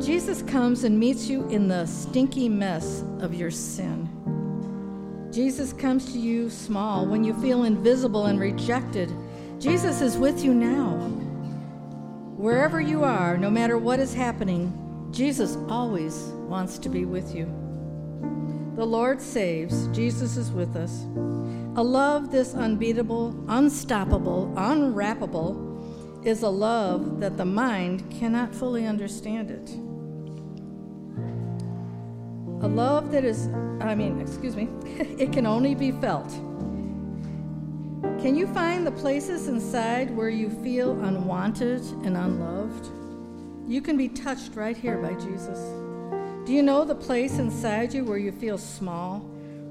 Jesus 0.00 0.42
comes 0.42 0.84
and 0.84 0.98
meets 0.98 1.28
you 1.28 1.48
in 1.48 1.68
the 1.68 1.86
stinky 1.86 2.48
mess 2.48 3.04
of 3.20 3.32
your 3.32 3.50
sin. 3.50 4.10
Jesus 5.32 5.72
comes 5.72 6.12
to 6.12 6.18
you 6.18 6.50
small 6.50 7.06
when 7.06 7.24
you 7.24 7.34
feel 7.40 7.64
invisible 7.64 8.26
and 8.26 8.40
rejected. 8.40 9.12
Jesus 9.58 10.00
is 10.00 10.18
with 10.18 10.44
you 10.44 10.52
now. 10.52 10.96
Wherever 12.36 12.80
you 12.80 13.04
are, 13.04 13.38
no 13.38 13.50
matter 13.50 13.78
what 13.78 14.00
is 14.00 14.12
happening, 14.12 15.08
Jesus 15.12 15.56
always 15.68 16.14
wants 16.48 16.78
to 16.78 16.88
be 16.88 17.04
with 17.04 17.34
you. 17.34 17.46
The 18.74 18.84
Lord 18.84 19.20
saves, 19.20 19.86
Jesus 19.88 20.36
is 20.36 20.50
with 20.50 20.74
us. 20.74 21.04
A 21.76 21.82
love 21.82 22.32
this 22.32 22.54
unbeatable, 22.54 23.32
unstoppable, 23.46 24.52
unwrappable 24.56 26.26
is 26.26 26.42
a 26.42 26.48
love 26.48 27.20
that 27.20 27.36
the 27.36 27.44
mind 27.44 28.10
cannot 28.10 28.52
fully 28.52 28.84
understand 28.84 29.52
it. 29.52 29.70
A 32.64 32.68
love 32.68 33.12
that 33.12 33.24
is, 33.24 33.46
I 33.80 33.94
mean, 33.94 34.20
excuse 34.20 34.56
me, 34.56 34.68
it 35.18 35.32
can 35.32 35.46
only 35.46 35.76
be 35.76 35.92
felt. 35.92 36.30
Can 38.20 38.34
you 38.34 38.48
find 38.48 38.84
the 38.84 38.92
places 38.92 39.46
inside 39.46 40.10
where 40.16 40.30
you 40.30 40.50
feel 40.50 40.98
unwanted 41.04 41.82
and 42.04 42.16
unloved? 42.16 42.88
You 43.68 43.80
can 43.82 43.96
be 43.96 44.08
touched 44.08 44.56
right 44.56 44.76
here 44.76 44.98
by 44.98 45.14
Jesus. 45.14 45.83
Do 46.44 46.52
you 46.52 46.62
know 46.62 46.84
the 46.84 46.94
place 46.94 47.38
inside 47.38 47.94
you 47.94 48.04
where 48.04 48.18
you 48.18 48.30
feel 48.30 48.58
small? 48.58 49.20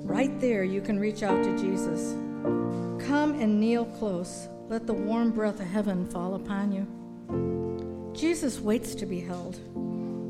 Right 0.02 0.42
there, 0.42 0.64
you 0.64 0.82
can 0.82 1.00
reach 1.00 1.22
out 1.22 1.44
to 1.44 1.56
Jesus. 1.56 2.14
Come 3.06 3.40
and 3.40 3.60
kneel 3.60 3.86
close. 3.86 4.48
Let 4.70 4.88
the 4.88 4.94
warm 4.94 5.30
breath 5.30 5.60
of 5.60 5.68
heaven 5.68 6.08
fall 6.08 6.34
upon 6.34 6.72
you. 6.72 8.12
Jesus 8.16 8.60
waits 8.60 8.96
to 8.96 9.06
be 9.06 9.20
held. 9.20 9.60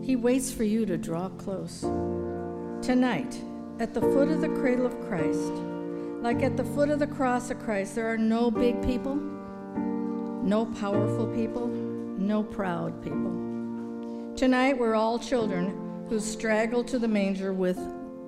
He 0.03 0.17
waits 0.17 0.51
for 0.51 0.65
you 0.65 0.85
to 0.85 0.97
draw 0.97 1.29
close. 1.29 1.79
Tonight, 2.85 3.39
at 3.79 3.93
the 3.93 4.01
foot 4.01 4.27
of 4.27 4.41
the 4.41 4.49
cradle 4.49 4.85
of 4.85 4.99
Christ, 5.07 5.53
like 6.21 6.43
at 6.43 6.57
the 6.57 6.65
foot 6.65 6.89
of 6.89 6.99
the 6.99 7.07
cross 7.07 7.51
of 7.51 7.59
Christ, 7.59 7.95
there 7.95 8.11
are 8.11 8.17
no 8.17 8.51
big 8.51 8.85
people, 8.85 9.15
no 9.15 10.65
powerful 10.77 11.27
people, 11.27 11.67
no 11.67 12.43
proud 12.43 13.01
people. 13.01 13.31
Tonight, 14.35 14.77
we're 14.77 14.95
all 14.95 15.17
children 15.17 15.82
who 16.13 16.19
straggle 16.19 16.83
to 16.83 16.99
the 16.99 17.07
manger 17.07 17.51
with 17.51 17.79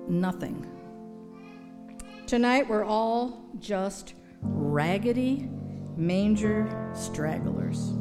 nothing. 0.08 0.66
Tonight, 2.26 2.68
we're 2.68 2.84
all 2.84 3.44
just 3.60 4.14
raggedy 4.40 5.48
manger 5.96 6.68
stragglers. 6.96 7.92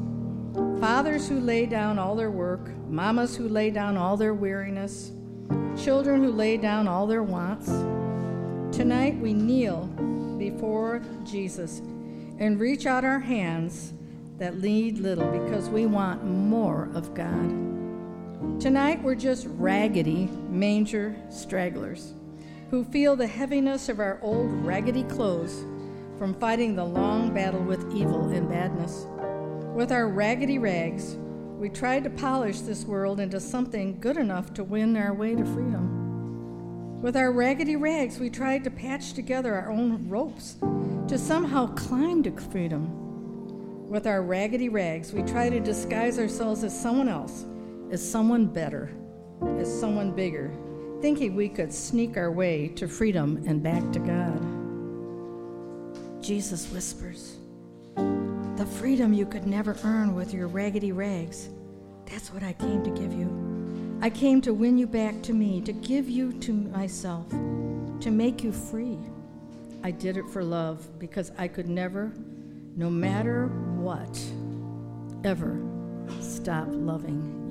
Fathers 0.79 1.29
who 1.29 1.39
lay 1.39 1.67
down 1.67 1.99
all 1.99 2.15
their 2.15 2.31
work, 2.31 2.75
mamas 2.87 3.35
who 3.35 3.47
lay 3.47 3.69
down 3.69 3.95
all 3.95 4.17
their 4.17 4.33
weariness, 4.33 5.11
children 5.77 6.23
who 6.23 6.31
lay 6.31 6.57
down 6.57 6.87
all 6.87 7.05
their 7.05 7.21
wants. 7.21 7.67
Tonight, 8.75 9.19
we 9.19 9.33
kneel 9.33 9.85
before 10.39 11.03
Jesus 11.23 11.77
and 12.39 12.59
reach 12.59 12.87
out 12.87 13.05
our 13.05 13.19
hands 13.19 13.93
that 14.39 14.59
lead 14.59 14.97
little 14.97 15.29
because 15.43 15.69
we 15.69 15.85
want 15.85 16.23
more 16.23 16.89
of 16.95 17.13
God. 17.13 17.74
Tonight, 18.59 19.03
we're 19.03 19.15
just 19.15 19.47
raggedy 19.51 20.27
manger 20.49 21.15
stragglers 21.29 22.13
who 22.69 22.83
feel 22.83 23.15
the 23.15 23.27
heaviness 23.27 23.89
of 23.89 23.99
our 23.99 24.19
old 24.21 24.51
raggedy 24.65 25.03
clothes 25.03 25.65
from 26.17 26.33
fighting 26.33 26.75
the 26.75 26.83
long 26.83 27.33
battle 27.33 27.61
with 27.61 27.93
evil 27.93 28.29
and 28.29 28.49
badness. 28.49 29.07
With 29.75 29.91
our 29.91 30.07
raggedy 30.07 30.57
rags, 30.57 31.17
we 31.59 31.69
tried 31.69 32.03
to 32.05 32.09
polish 32.09 32.61
this 32.61 32.85
world 32.85 33.19
into 33.19 33.39
something 33.39 33.99
good 33.99 34.17
enough 34.17 34.53
to 34.55 34.63
win 34.63 34.97
our 34.97 35.13
way 35.13 35.35
to 35.35 35.45
freedom. 35.45 37.01
With 37.01 37.15
our 37.17 37.31
raggedy 37.31 37.75
rags, 37.75 38.19
we 38.19 38.29
tried 38.29 38.63
to 38.63 38.71
patch 38.71 39.13
together 39.13 39.53
our 39.53 39.69
own 39.69 40.09
ropes 40.09 40.57
to 41.07 41.17
somehow 41.17 41.67
climb 41.75 42.23
to 42.23 42.31
freedom. 42.31 43.89
With 43.89 44.07
our 44.07 44.23
raggedy 44.23 44.69
rags, 44.69 45.13
we 45.13 45.21
try 45.21 45.49
to 45.49 45.59
disguise 45.59 46.17
ourselves 46.17 46.63
as 46.63 46.77
someone 46.77 47.09
else, 47.09 47.45
as 47.91 48.07
someone 48.07 48.45
better, 48.47 48.91
as 49.59 49.79
someone 49.79 50.11
bigger, 50.11 50.51
thinking 51.01 51.35
we 51.35 51.49
could 51.49 51.73
sneak 51.73 52.17
our 52.17 52.31
way 52.31 52.67
to 52.69 52.87
freedom 52.87 53.43
and 53.47 53.61
back 53.61 53.91
to 53.91 53.99
God. 53.99 54.41
Jesus 56.23 56.71
whispers, 56.71 57.37
The 57.95 58.65
freedom 58.65 59.13
you 59.13 59.25
could 59.25 59.45
never 59.45 59.77
earn 59.83 60.15
with 60.15 60.33
your 60.33 60.47
raggedy 60.47 60.91
rags, 60.91 61.49
that's 62.05 62.33
what 62.33 62.43
I 62.43 62.53
came 62.53 62.83
to 62.83 62.89
give 62.89 63.13
you. 63.13 63.99
I 64.01 64.09
came 64.09 64.41
to 64.41 64.53
win 64.53 64.77
you 64.77 64.87
back 64.87 65.21
to 65.23 65.33
me, 65.33 65.61
to 65.61 65.73
give 65.73 66.09
you 66.09 66.33
to 66.39 66.53
myself, 66.53 67.29
to 67.29 68.11
make 68.11 68.43
you 68.43 68.51
free. 68.51 68.97
I 69.83 69.91
did 69.91 70.17
it 70.17 70.27
for 70.29 70.43
love 70.43 70.99
because 70.99 71.31
I 71.37 71.47
could 71.47 71.69
never, 71.69 72.11
no 72.75 72.89
matter 72.89 73.47
what, 73.77 74.19
ever 75.23 75.61
stop 76.19 76.67
loving. 76.69 77.44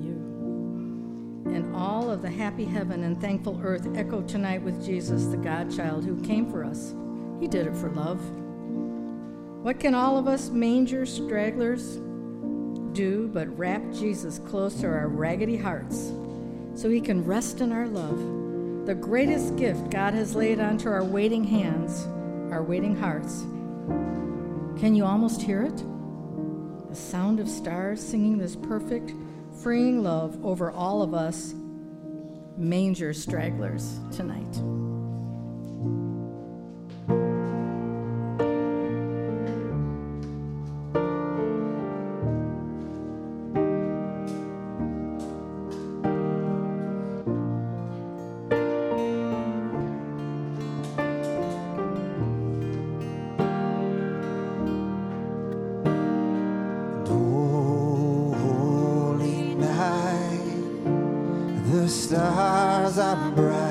And 1.45 1.75
all 1.75 2.09
of 2.09 2.21
the 2.21 2.29
happy 2.29 2.65
heaven 2.65 3.03
and 3.03 3.19
thankful 3.21 3.59
earth 3.63 3.87
echo 3.95 4.21
tonight 4.23 4.61
with 4.61 4.83
Jesus, 4.83 5.25
the 5.25 5.37
God 5.37 5.75
child 5.75 6.03
who 6.03 6.21
came 6.21 6.49
for 6.51 6.63
us. 6.63 6.93
He 7.39 7.47
did 7.47 7.67
it 7.67 7.75
for 7.75 7.89
love. 7.91 8.19
What 9.63 9.79
can 9.79 9.95
all 9.95 10.17
of 10.17 10.27
us 10.27 10.49
manger 10.49 11.05
stragglers 11.05 11.97
do 12.93 13.29
but 13.33 13.57
wrap 13.57 13.81
Jesus 13.91 14.39
close 14.39 14.75
to 14.81 14.87
our 14.87 15.07
raggedy 15.07 15.57
hearts 15.57 16.11
so 16.75 16.89
he 16.89 17.01
can 17.01 17.25
rest 17.25 17.61
in 17.61 17.71
our 17.71 17.87
love? 17.87 18.17
The 18.85 18.95
greatest 18.95 19.55
gift 19.55 19.89
God 19.89 20.13
has 20.13 20.35
laid 20.35 20.59
onto 20.59 20.89
our 20.89 21.03
waiting 21.03 21.43
hands, 21.43 22.05
our 22.51 22.61
waiting 22.61 22.95
hearts. 22.95 23.41
Can 24.79 24.93
you 24.93 25.05
almost 25.05 25.41
hear 25.41 25.63
it? 25.63 25.83
The 26.89 26.95
sound 26.95 27.39
of 27.39 27.49
stars 27.49 27.99
singing 27.99 28.37
this 28.37 28.55
perfect, 28.55 29.13
freeing 29.65 30.03
love 30.03 30.45
over 30.45 30.69
all 30.69 31.01
of 31.01 31.15
us 31.15 31.55
manger 32.55 33.11
stragglers 33.13 33.99
tonight. 34.11 34.61
Stars 63.15 63.64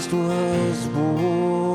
Christ 0.00 0.14
was 0.14 0.88
born. 0.88 1.69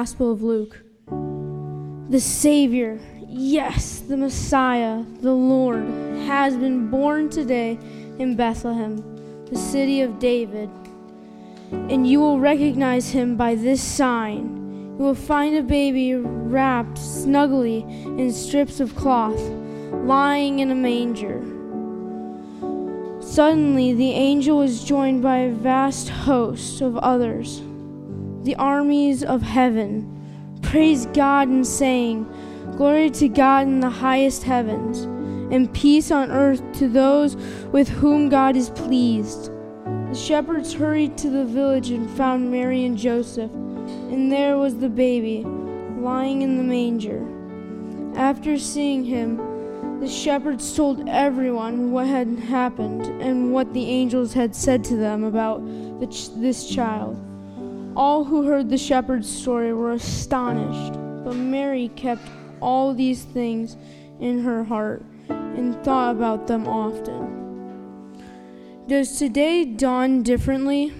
Gospel 0.00 0.30
of 0.30 0.42
Luke. 0.44 0.78
The 2.08 2.20
Savior, 2.20 3.00
yes, 3.26 3.98
the 3.98 4.16
Messiah, 4.16 5.02
the 5.22 5.32
Lord, 5.32 5.88
has 6.24 6.56
been 6.56 6.88
born 6.88 7.28
today 7.30 7.80
in 8.20 8.36
Bethlehem, 8.36 9.44
the 9.46 9.56
city 9.56 10.02
of 10.02 10.20
David. 10.20 10.70
And 11.72 12.06
you 12.06 12.20
will 12.20 12.38
recognize 12.38 13.10
him 13.10 13.36
by 13.36 13.56
this 13.56 13.82
sign. 13.82 14.94
You 14.96 15.04
will 15.04 15.16
find 15.16 15.56
a 15.56 15.64
baby 15.64 16.14
wrapped 16.14 16.98
snugly 16.98 17.80
in 17.80 18.32
strips 18.32 18.78
of 18.78 18.94
cloth, 18.94 19.40
lying 20.04 20.60
in 20.60 20.70
a 20.70 20.76
manger. 20.76 21.42
Suddenly, 23.20 23.94
the 23.94 24.12
angel 24.12 24.58
was 24.58 24.84
joined 24.84 25.24
by 25.24 25.38
a 25.38 25.52
vast 25.52 26.08
host 26.08 26.82
of 26.82 26.96
others 26.98 27.62
the 28.48 28.56
armies 28.56 29.22
of 29.22 29.42
heaven 29.42 30.58
praise 30.62 31.04
God 31.04 31.48
and 31.48 31.66
saying, 31.66 32.26
Glory 32.78 33.10
to 33.10 33.28
God 33.28 33.66
in 33.66 33.80
the 33.80 33.90
highest 33.90 34.42
heavens, 34.42 35.00
and 35.52 35.70
peace 35.74 36.10
on 36.10 36.30
earth 36.30 36.62
to 36.78 36.88
those 36.88 37.36
with 37.72 37.90
whom 37.90 38.30
God 38.30 38.56
is 38.56 38.70
pleased. 38.70 39.50
The 39.84 40.14
shepherds 40.14 40.72
hurried 40.72 41.18
to 41.18 41.28
the 41.28 41.44
village 41.44 41.90
and 41.90 42.08
found 42.16 42.50
Mary 42.50 42.86
and 42.86 42.96
Joseph, 42.96 43.52
and 43.52 44.32
there 44.32 44.56
was 44.56 44.78
the 44.78 44.88
baby 44.88 45.44
lying 45.44 46.40
in 46.40 46.56
the 46.56 46.62
manger. 46.62 47.22
After 48.18 48.56
seeing 48.56 49.04
him, 49.04 50.00
the 50.00 50.08
shepherds 50.08 50.74
told 50.74 51.06
everyone 51.06 51.92
what 51.92 52.06
had 52.06 52.28
happened 52.38 53.02
and 53.20 53.52
what 53.52 53.74
the 53.74 53.84
angels 53.84 54.32
had 54.32 54.56
said 54.56 54.84
to 54.84 54.96
them 54.96 55.22
about 55.22 55.60
ch- 56.10 56.34
this 56.36 56.66
child. 56.66 57.22
All 57.98 58.22
who 58.22 58.44
heard 58.44 58.70
the 58.70 58.78
shepherd's 58.78 59.28
story 59.28 59.72
were 59.72 59.90
astonished, 59.90 60.92
but 61.24 61.34
Mary 61.34 61.88
kept 61.96 62.22
all 62.60 62.94
these 62.94 63.24
things 63.24 63.76
in 64.20 64.44
her 64.44 64.62
heart 64.62 65.02
and 65.28 65.74
thought 65.82 66.14
about 66.14 66.46
them 66.46 66.68
often. 66.68 68.22
Does 68.86 69.18
today 69.18 69.64
dawn 69.64 70.22
differently? 70.22 70.92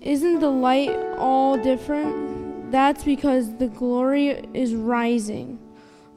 Isn't 0.00 0.38
the 0.38 0.50
light 0.50 0.96
all 1.18 1.56
different? 1.56 2.70
That's 2.70 3.02
because 3.02 3.56
the 3.56 3.66
glory 3.66 4.46
is 4.54 4.76
rising. 4.76 5.58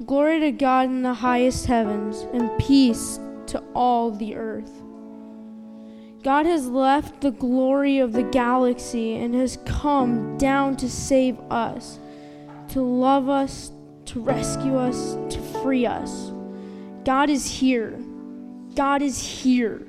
Glory 0.05 0.39
to 0.41 0.51
God 0.51 0.85
in 0.85 1.01
the 1.01 1.15
highest 1.15 1.65
heavens, 1.65 2.27
and 2.31 2.51
peace 2.59 3.19
to 3.47 3.63
all 3.73 4.11
the 4.11 4.35
earth. 4.35 4.82
God 6.23 6.45
has 6.45 6.69
left 6.69 7.19
the 7.19 7.31
glory 7.31 7.99
of 7.99 8.13
the 8.13 8.23
galaxy 8.23 9.15
and 9.17 9.35
has 9.35 9.57
come 9.65 10.37
down 10.37 10.77
to 10.77 10.89
save 10.89 11.37
us, 11.51 11.99
to 12.69 12.81
love 12.81 13.27
us, 13.27 13.73
to 14.05 14.21
rescue 14.21 14.77
us, 14.77 15.15
to 15.33 15.41
free 15.61 15.85
us. 15.85 16.31
God 17.03 17.29
is 17.29 17.45
here. 17.45 17.99
God 18.73 19.01
is 19.01 19.19
here. 19.19 19.85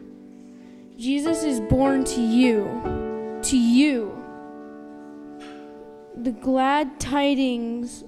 Jesus 0.98 1.44
is 1.44 1.60
born 1.60 2.02
to 2.04 2.20
you. 2.20 3.40
To 3.42 3.56
you. 3.56 4.20
The 6.16 6.32
glad 6.32 6.98
tidings 6.98 8.02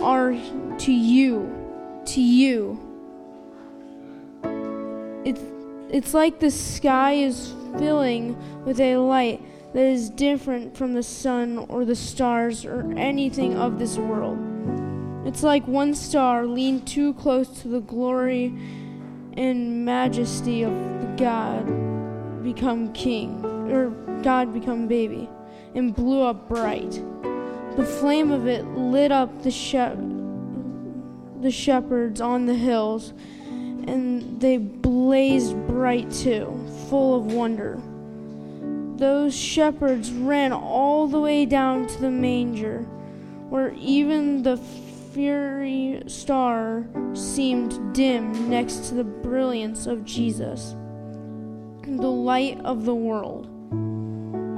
are 0.00 0.32
to 0.78 0.92
you. 0.92 2.02
To 2.06 2.20
you. 2.22 2.78
It's, 5.24 5.40
it's 5.92 6.14
like 6.14 6.40
the 6.40 6.50
sky 6.50 7.12
is 7.12 7.52
filling 7.78 8.36
with 8.64 8.80
a 8.80 8.96
light 8.96 9.40
that 9.74 9.84
is 9.84 10.10
different 10.10 10.76
from 10.76 10.94
the 10.94 11.02
sun 11.02 11.58
or 11.58 11.84
the 11.84 11.94
stars 11.94 12.64
or 12.64 12.90
anything 12.96 13.56
of 13.56 13.78
this 13.78 13.96
world. 13.96 14.38
It's 15.26 15.42
like 15.42 15.66
one 15.66 15.94
star 15.94 16.46
leaned 16.46 16.86
too 16.86 17.14
close 17.14 17.48
to 17.62 17.68
the 17.68 17.80
glory 17.80 18.46
and 19.34 19.84
majesty 19.84 20.62
of 20.62 20.72
God 21.16 21.64
become 22.42 22.92
king, 22.92 23.44
or 23.70 23.90
God 24.22 24.52
become 24.52 24.88
baby, 24.88 25.28
and 25.74 25.94
blew 25.94 26.22
up 26.22 26.48
bright. 26.48 26.90
The 27.76 27.84
flame 27.84 28.30
of 28.30 28.46
it 28.46 28.64
lit 28.66 29.12
up 29.12 29.42
the, 29.42 29.50
the 31.40 31.50
shepherds 31.50 32.20
on 32.20 32.46
the 32.46 32.54
hills, 32.54 33.14
and 33.88 34.40
they 34.40 34.58
blazed 34.58 35.56
bright 35.66 36.10
too, 36.10 36.58
full 36.88 37.16
of 37.16 37.32
wonder. 37.32 37.80
Those 38.96 39.36
shepherds 39.36 40.12
ran 40.12 40.52
all 40.52 41.06
the 41.08 41.20
way 41.20 41.46
down 41.46 41.86
to 41.86 42.00
the 42.00 42.10
manger, 42.10 42.80
where 43.48 43.72
even 43.74 44.42
the 44.42 44.56
fiery 44.56 46.02
star 46.06 46.86
seemed 47.14 47.94
dim 47.94 48.48
next 48.48 48.88
to 48.88 48.94
the 48.94 49.04
brilliance 49.04 49.86
of 49.86 50.04
Jesus, 50.04 50.74
the 51.84 52.10
light 52.10 52.60
of 52.64 52.84
the 52.84 52.94
world. 52.94 53.48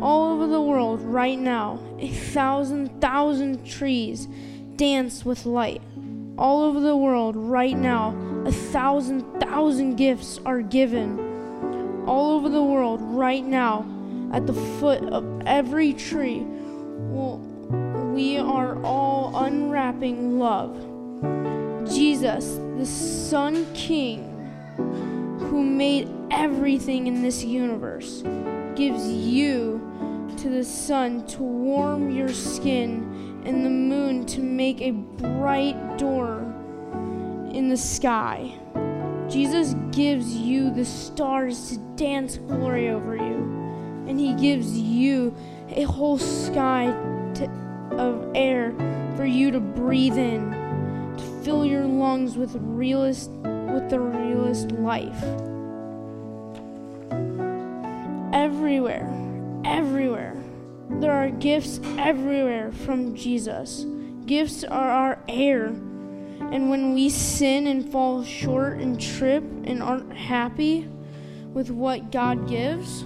All 0.02 0.32
over 0.34 0.46
the 0.46 0.60
world, 0.60 1.00
right 1.00 1.38
now, 1.38 1.80
a 1.98 2.08
thousand 2.08 3.00
thousand 3.00 3.64
trees 3.64 4.28
dance 4.76 5.24
with 5.24 5.46
light. 5.46 5.82
All 6.36 6.62
over 6.62 6.80
the 6.80 6.96
world, 6.96 7.36
right 7.36 7.76
now, 7.76 8.16
a 8.44 8.50
thousand 8.50 9.22
thousand 9.40 9.94
gifts 9.94 10.40
are 10.44 10.62
given. 10.62 12.04
All 12.06 12.32
over 12.32 12.48
the 12.48 12.62
world, 12.62 13.00
right 13.02 13.44
now, 13.44 13.86
at 14.32 14.46
the 14.46 14.52
foot 14.52 15.02
of 15.04 15.42
every 15.46 15.92
tree, 15.92 16.40
well, 16.40 17.38
we 18.14 18.36
are 18.36 18.82
all 18.82 19.44
unwrapping 19.44 20.40
love. 20.40 20.74
Jesus, 21.88 22.58
the 22.78 22.86
Son 22.86 23.64
King, 23.72 24.28
who 25.38 25.62
made 25.62 26.08
everything 26.32 27.06
in 27.06 27.22
this 27.22 27.44
universe, 27.44 28.24
gives 28.74 29.06
you 29.06 29.80
to 30.38 30.48
the 30.48 30.64
sun 30.64 31.24
to 31.28 31.42
warm 31.42 32.10
your 32.10 32.32
skin 32.32 33.13
and 33.44 33.64
the 33.64 33.70
moon 33.70 34.26
to 34.26 34.40
make 34.40 34.80
a 34.80 34.90
bright 34.90 35.98
door 35.98 36.40
in 37.52 37.68
the 37.68 37.76
sky. 37.76 38.52
Jesus 39.28 39.74
gives 39.90 40.34
you 40.34 40.70
the 40.72 40.84
stars 40.84 41.70
to 41.70 41.78
dance 41.96 42.36
glory 42.38 42.88
over 42.88 43.16
you, 43.16 44.04
and 44.08 44.18
He 44.18 44.34
gives 44.34 44.78
you 44.78 45.34
a 45.68 45.84
whole 45.84 46.18
sky 46.18 46.86
to, 47.34 47.50
of 47.96 48.30
air 48.34 48.74
for 49.16 49.24
you 49.24 49.50
to 49.50 49.60
breathe 49.60 50.18
in, 50.18 50.50
to 51.16 51.44
fill 51.44 51.64
your 51.64 51.84
lungs 51.84 52.36
with 52.36 52.54
realist 52.56 53.30
with 53.74 53.90
the 53.90 53.98
realist 53.98 54.70
life. 54.72 55.22
Everywhere, 58.32 59.10
everywhere, 59.64 60.36
there 60.88 61.12
are 61.12 61.30
gifts 61.30 61.80
everywhere 61.98 62.72
from 62.72 63.14
Jesus. 63.14 63.86
Gifts 64.26 64.64
are 64.64 64.90
our 64.90 65.18
air. 65.28 65.66
And 65.66 66.70
when 66.70 66.94
we 66.94 67.08
sin 67.08 67.66
and 67.66 67.90
fall 67.90 68.24
short 68.24 68.78
and 68.78 69.00
trip 69.00 69.42
and 69.64 69.82
aren't 69.82 70.16
happy 70.16 70.88
with 71.52 71.70
what 71.70 72.10
God 72.10 72.48
gives, 72.48 73.04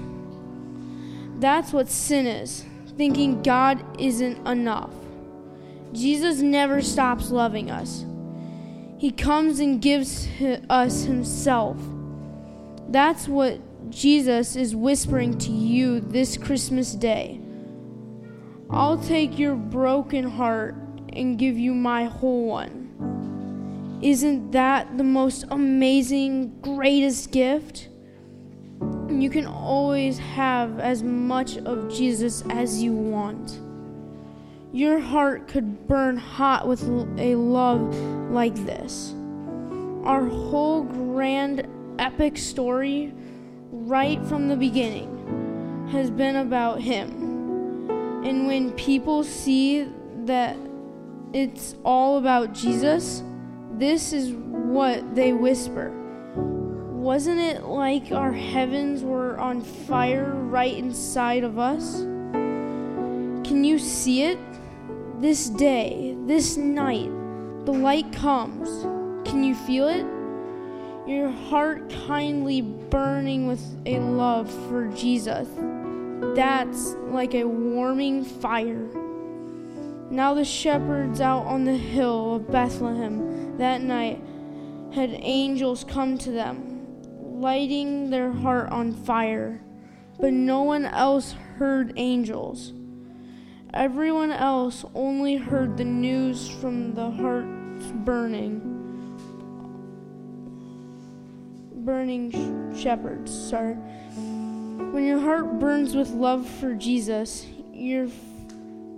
that's 1.38 1.72
what 1.72 1.88
sin 1.88 2.26
is 2.26 2.64
thinking 2.98 3.42
God 3.42 3.82
isn't 3.98 4.46
enough. 4.46 4.90
Jesus 5.92 6.40
never 6.40 6.82
stops 6.82 7.30
loving 7.30 7.70
us. 7.70 8.04
He 8.98 9.12
comes 9.12 9.60
and 9.60 9.80
gives 9.80 10.28
us 10.68 11.04
Himself. 11.04 11.78
That's 12.88 13.28
what 13.28 13.60
Jesus 13.90 14.56
is 14.56 14.74
whispering 14.74 15.38
to 15.38 15.52
you 15.52 16.00
this 16.00 16.36
Christmas 16.36 16.92
day. 16.92 17.40
I'll 18.70 18.98
take 18.98 19.38
your 19.38 19.54
broken 19.54 20.24
heart 20.24 20.74
and 21.14 21.38
give 21.38 21.58
you 21.58 21.72
my 21.74 22.04
whole 22.04 22.46
one. 22.46 23.98
Isn't 24.02 24.50
that 24.52 24.98
the 24.98 25.04
most 25.04 25.44
amazing, 25.50 26.60
greatest 26.60 27.32
gift? 27.32 27.88
You 29.08 29.30
can 29.30 29.46
always 29.46 30.18
have 30.18 30.78
as 30.78 31.02
much 31.02 31.56
of 31.56 31.92
Jesus 31.92 32.44
as 32.50 32.82
you 32.82 32.92
want. 32.92 33.58
Your 34.72 34.98
heart 34.98 35.48
could 35.48 35.88
burn 35.88 36.18
hot 36.18 36.68
with 36.68 36.82
a 37.18 37.34
love 37.36 37.96
like 38.30 38.54
this. 38.66 39.14
Our 40.04 40.26
whole 40.26 40.82
grand 40.82 41.66
epic 41.98 42.36
story, 42.36 43.14
right 43.70 44.22
from 44.26 44.48
the 44.48 44.56
beginning, 44.56 45.88
has 45.90 46.10
been 46.10 46.36
about 46.36 46.82
Him. 46.82 47.17
And 48.24 48.46
when 48.46 48.72
people 48.72 49.24
see 49.24 49.88
that 50.24 50.56
it's 51.32 51.76
all 51.84 52.18
about 52.18 52.52
Jesus, 52.52 53.22
this 53.72 54.12
is 54.12 54.32
what 54.32 55.14
they 55.14 55.32
whisper. 55.32 55.92
Wasn't 56.36 57.38
it 57.38 57.62
like 57.62 58.12
our 58.12 58.32
heavens 58.32 59.02
were 59.02 59.38
on 59.38 59.62
fire 59.62 60.34
right 60.34 60.76
inside 60.76 61.44
of 61.44 61.58
us? 61.58 62.00
Can 63.48 63.64
you 63.64 63.78
see 63.78 64.24
it? 64.24 64.38
This 65.20 65.48
day, 65.48 66.16
this 66.26 66.56
night, 66.56 67.10
the 67.64 67.72
light 67.72 68.12
comes. 68.12 68.68
Can 69.28 69.42
you 69.42 69.54
feel 69.54 69.88
it? 69.88 70.04
Your 71.08 71.30
heart 71.30 71.88
kindly 72.06 72.60
burning 72.60 73.46
with 73.46 73.62
a 73.86 73.98
love 74.00 74.50
for 74.68 74.88
Jesus. 74.88 75.48
That's 76.34 76.94
like 77.10 77.34
a 77.34 77.44
warming 77.44 78.24
fire. 78.24 78.88
Now 80.10 80.34
the 80.34 80.44
shepherds 80.44 81.20
out 81.20 81.46
on 81.46 81.64
the 81.64 81.76
hill 81.76 82.36
of 82.36 82.50
Bethlehem 82.50 83.56
that 83.58 83.82
night 83.82 84.22
had 84.92 85.10
angels 85.12 85.84
come 85.84 86.16
to 86.18 86.30
them, 86.30 87.02
lighting 87.40 88.10
their 88.10 88.32
heart 88.32 88.70
on 88.70 88.92
fire. 88.92 89.60
But 90.20 90.32
no 90.32 90.62
one 90.62 90.84
else 90.84 91.32
heard 91.32 91.92
angels. 91.96 92.72
Everyone 93.74 94.32
else 94.32 94.84
only 94.94 95.36
heard 95.36 95.76
the 95.76 95.84
news 95.84 96.48
from 96.48 96.94
the 96.94 97.10
hearts 97.10 97.92
burning. 98.04 98.74
Burning 101.74 102.30
sh- 102.30 102.82
shepherds, 102.82 103.32
sorry. 103.32 103.76
When 104.78 105.04
your 105.04 105.20
heart 105.20 105.58
burns 105.58 105.94
with 105.94 106.10
love 106.10 106.48
for 106.48 106.74
Jesus, 106.74 107.46
you're 107.72 108.08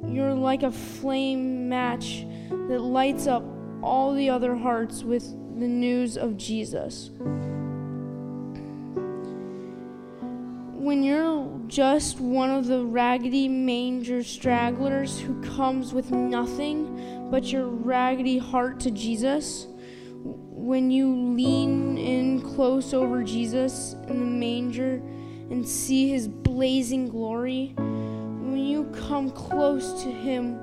you're 0.07 0.35
like 0.35 0.63
a 0.63 0.73
flame 0.73 1.69
match 1.69 2.25
that 2.69 2.81
lights 2.81 3.27
up 3.27 3.45
all 3.83 4.15
the 4.15 4.31
other 4.31 4.55
hearts 4.55 5.03
with 5.03 5.25
the 5.59 5.69
news 5.69 6.17
of 6.17 6.37
Jesus. 6.37 7.11
when 10.81 11.03
you're 11.03 11.61
just 11.69 12.19
one 12.21 12.51
of 12.51 12.67
the 12.67 12.83
raggedy 12.83 13.47
manger 13.47 14.25
stragglers 14.25 15.21
who 15.21 15.41
comes 15.43 15.93
with 15.93 16.11
nothing 16.11 17.29
but 17.31 17.53
your 17.53 17.67
raggedy 17.67 18.39
heart 18.39 18.81
to 18.81 18.91
Jesus, 18.91 19.67
when 20.25 20.91
you 20.91 21.15
lean 21.15 21.99
in 21.99 22.41
close 22.41 22.95
over 22.95 23.23
Jesus 23.23 23.95
in 24.09 24.19
the 24.21 24.27
manger 24.27 25.03
and 25.51 25.69
see 25.69 26.09
his 26.09 26.29
blazing 26.29 27.09
glory, 27.09 27.73
when 27.77 28.57
you 28.57 28.85
come 29.09 29.31
close 29.31 30.03
to 30.05 30.11
him, 30.11 30.55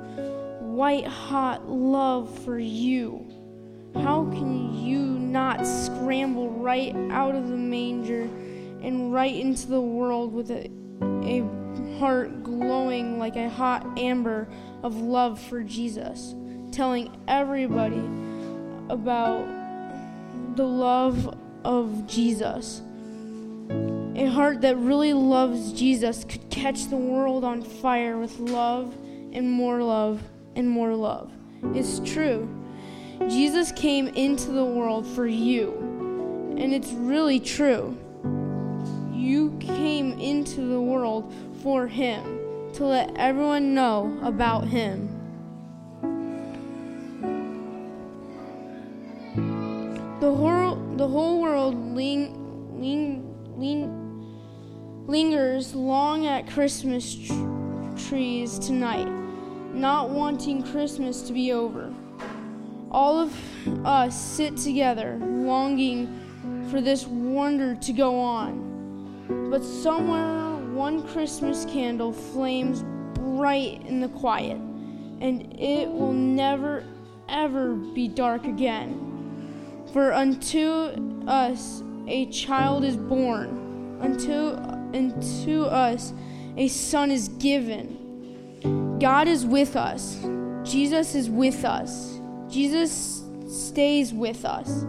white 0.75 1.05
hot 1.05 1.69
love 1.69 2.37
for 2.45 2.57
you, 2.57 3.25
how 3.95 4.23
can 4.31 4.73
you 4.85 4.99
not 4.99 5.65
scramble 5.67 6.49
right 6.49 6.95
out 7.11 7.35
of 7.35 7.49
the 7.49 7.57
manger 7.57 8.21
and 8.81 9.13
right 9.13 9.35
into 9.35 9.67
the 9.67 9.81
world 9.81 10.33
with 10.33 10.51
a, 10.51 10.69
a 11.23 11.43
heart 11.99 12.43
glowing 12.43 13.19
like 13.19 13.35
a 13.35 13.49
hot 13.49 13.85
amber 13.97 14.47
of 14.83 14.95
love 14.95 15.41
for 15.41 15.63
Jesus, 15.63 16.35
telling 16.71 17.15
everybody 17.27 18.03
about 18.89 19.45
the 20.55 20.65
love 20.65 21.37
of 21.65 22.07
Jesus? 22.07 22.81
A 24.17 24.25
heart 24.25 24.61
that 24.61 24.75
really 24.77 25.13
loves 25.13 25.71
Jesus 25.73 26.23
could 26.23 26.49
catch 26.49 26.87
the 26.87 26.97
world 26.97 27.43
on 27.43 27.61
fire 27.61 28.17
with 28.17 28.39
love 28.39 28.95
and 29.31 29.47
more 29.47 29.83
love 29.83 30.23
and 30.55 30.67
more 30.67 30.95
love. 30.95 31.31
It's 31.75 31.99
true. 31.99 32.49
Jesus 33.27 33.71
came 33.73 34.07
into 34.07 34.49
the 34.49 34.65
world 34.65 35.05
for 35.05 35.27
you, 35.27 35.71
and 36.57 36.73
it's 36.73 36.91
really 36.93 37.39
true. 37.39 37.95
You 39.13 39.55
came 39.59 40.13
into 40.19 40.61
the 40.61 40.81
world 40.81 41.31
for 41.61 41.85
Him, 41.85 42.71
to 42.73 42.85
let 42.85 43.15
everyone 43.17 43.75
know 43.75 44.17
about 44.23 44.67
Him. 44.67 45.09
The 50.19 50.33
whole, 50.33 50.75
the 50.95 51.07
whole 51.07 51.39
world 51.39 51.75
ling, 51.95 52.79
ling, 52.81 53.55
ling, 53.55 54.06
lingers 55.07 55.73
long 55.73 56.25
at 56.27 56.47
Christmas 56.47 57.15
tr- 57.15 57.33
trees 58.07 58.59
tonight, 58.59 59.07
not 59.73 60.09
wanting 60.09 60.61
Christmas 60.61 61.21
to 61.23 61.33
be 61.33 61.53
over. 61.53 61.93
All 62.91 63.17
of 63.17 63.33
us 63.85 64.19
sit 64.19 64.57
together, 64.57 65.17
longing 65.21 66.67
for 66.69 66.81
this 66.81 67.07
wonder 67.07 67.75
to 67.75 67.93
go 67.93 68.19
on. 68.19 69.47
But 69.49 69.63
somewhere, 69.63 70.57
one 70.73 71.07
Christmas 71.07 71.65
candle 71.65 72.11
flames 72.11 72.83
bright 73.13 73.85
in 73.85 74.01
the 74.01 74.09
quiet, 74.09 74.57
and 75.21 75.53
it 75.57 75.89
will 75.89 76.13
never, 76.13 76.83
ever 77.29 77.75
be 77.75 78.09
dark 78.09 78.45
again. 78.45 79.85
For 79.93 80.11
unto 80.13 80.91
us 81.27 81.81
a 82.07 82.25
child 82.29 82.83
is 82.83 82.97
born, 82.97 83.99
unto, 84.01 84.76
unto 84.93 85.63
us 85.63 86.13
a 86.57 86.67
son 86.67 87.11
is 87.11 87.29
given. 87.29 88.97
God 88.99 89.27
is 89.27 89.45
with 89.45 89.75
us, 89.75 90.17
Jesus 90.63 91.15
is 91.15 91.29
with 91.29 91.63
us, 91.65 92.19
Jesus 92.49 93.23
stays 93.47 94.13
with 94.13 94.43
us. 94.45 94.85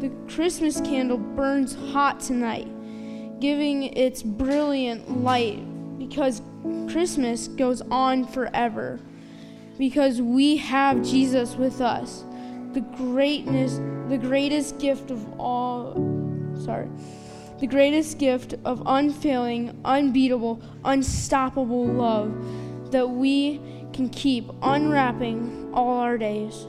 The 0.00 0.10
Christmas 0.28 0.80
candle 0.80 1.18
burns 1.18 1.74
hot 1.92 2.18
tonight, 2.20 2.68
giving 3.40 3.84
its 3.84 4.22
brilliant 4.22 5.22
light 5.22 5.60
because 5.98 6.42
Christmas 6.90 7.48
goes 7.48 7.82
on 7.82 8.26
forever. 8.26 9.00
Because 9.78 10.20
we 10.20 10.56
have 10.58 11.02
Jesus 11.02 11.54
with 11.56 11.80
us, 11.80 12.24
the 12.72 12.80
greatness, 12.80 13.76
the 14.08 14.18
greatest 14.18 14.78
gift 14.78 15.10
of 15.10 15.40
all, 15.40 15.94
sorry, 16.64 16.88
the 17.62 17.68
greatest 17.68 18.18
gift 18.18 18.56
of 18.64 18.82
unfailing, 18.86 19.80
unbeatable, 19.84 20.60
unstoppable 20.84 21.86
love 21.86 22.90
that 22.90 23.08
we 23.08 23.60
can 23.92 24.08
keep 24.08 24.50
unwrapping 24.62 25.70
all 25.72 25.98
our 25.98 26.18
days. 26.18 26.66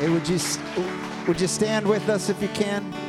Hey, 0.00 0.08
would 0.08 0.28
you 0.28 0.40
would 1.28 1.40
you 1.40 1.46
stand 1.46 1.86
with 1.86 2.08
us 2.08 2.28
if 2.28 2.42
you 2.42 2.48
can? 2.48 3.03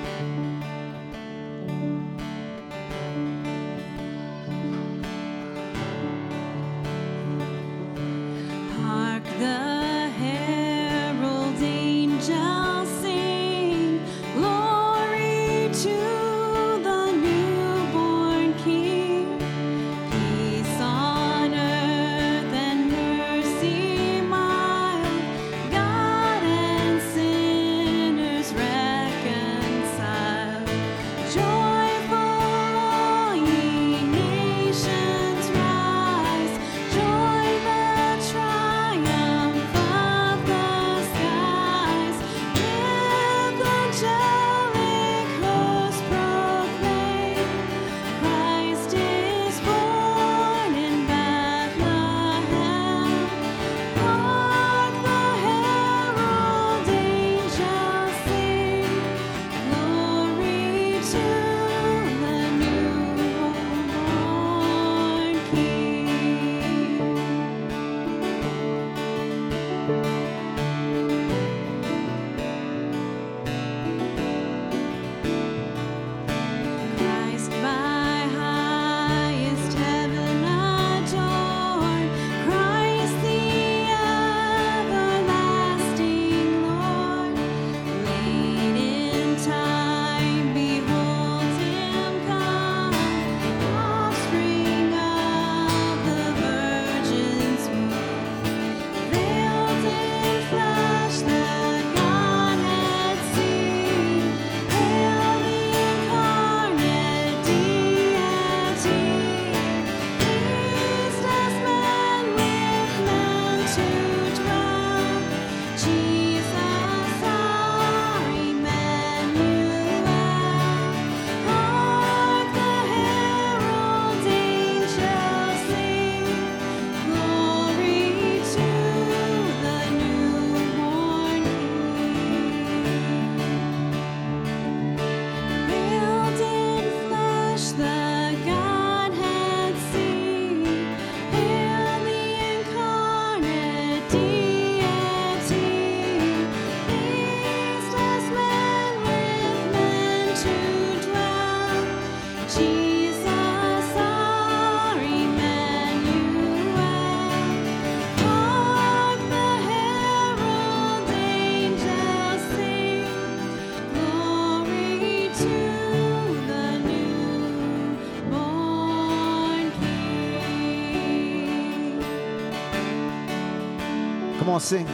On, 174.56 174.62
sing. 174.62 174.88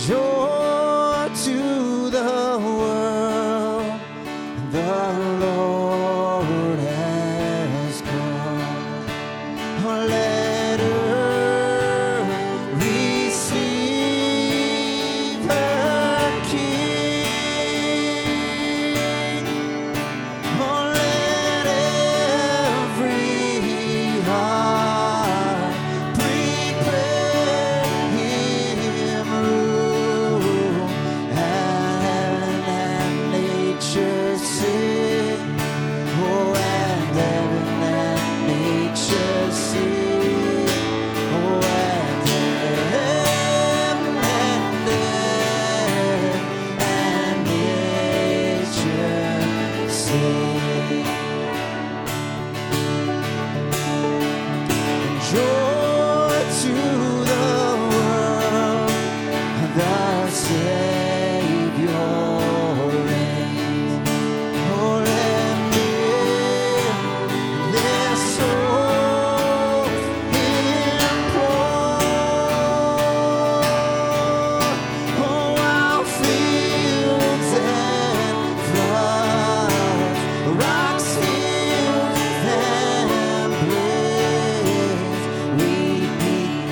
Joy 0.00 1.30
to 1.44 2.10
the 2.10 2.58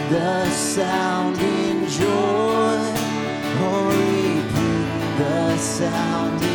the 0.08 0.48
sounding 0.50 1.86
joy. 1.88 2.94
Oh, 3.58 3.88
repeat 3.90 5.18
the 5.18 5.56
sounding 5.58 6.45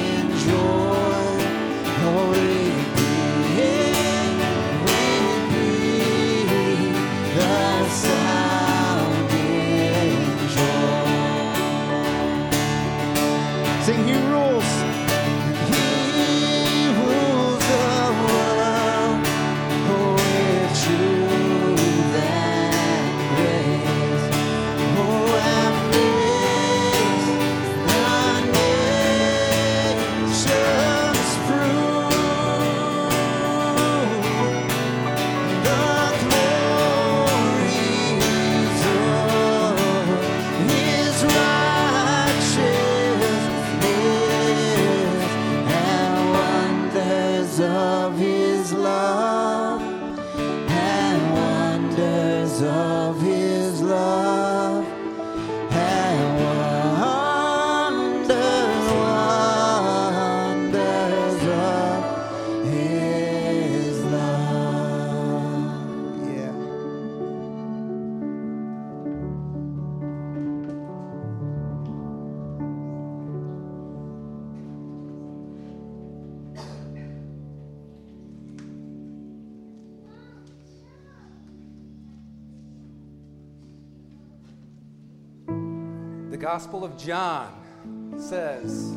Gospel 86.61 86.85
of 86.85 86.95
John 86.95 88.13
says 88.19 88.95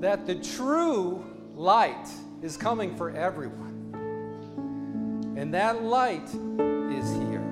that 0.00 0.26
the 0.26 0.34
true 0.34 1.22
light 1.54 2.08
is 2.40 2.56
coming 2.56 2.96
for 2.96 3.10
everyone. 3.10 3.74
And 5.36 5.52
that 5.52 5.82
light 5.82 6.24
is 6.24 7.12
here. 7.12 7.44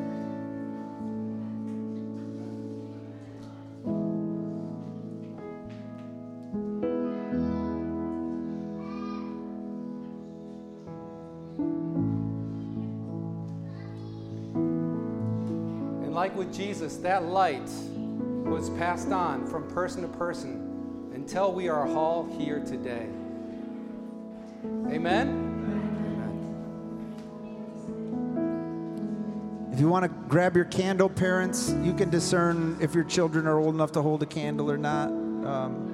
And 16.02 16.14
like 16.14 16.34
with 16.34 16.50
Jesus, 16.54 16.96
that 16.96 17.24
light 17.24 17.68
was 18.46 18.70
passed 18.70 19.10
on 19.10 19.46
from 19.46 19.68
person 19.68 20.02
to 20.02 20.08
person 20.08 21.10
until 21.14 21.52
we 21.52 21.68
are 21.68 21.86
all 21.88 22.26
here 22.38 22.60
today. 22.60 23.08
Amen? 24.88 25.46
If 29.72 29.80
you 29.80 29.88
want 29.88 30.04
to 30.04 30.08
grab 30.28 30.56
your 30.56 30.64
candle, 30.64 31.08
parents, 31.10 31.74
you 31.82 31.92
can 31.92 32.08
discern 32.08 32.78
if 32.80 32.94
your 32.94 33.04
children 33.04 33.46
are 33.46 33.58
old 33.58 33.74
enough 33.74 33.92
to 33.92 34.00
hold 34.00 34.22
a 34.22 34.26
candle 34.26 34.70
or 34.70 34.78
not. 34.78 35.08
Um, 35.08 35.92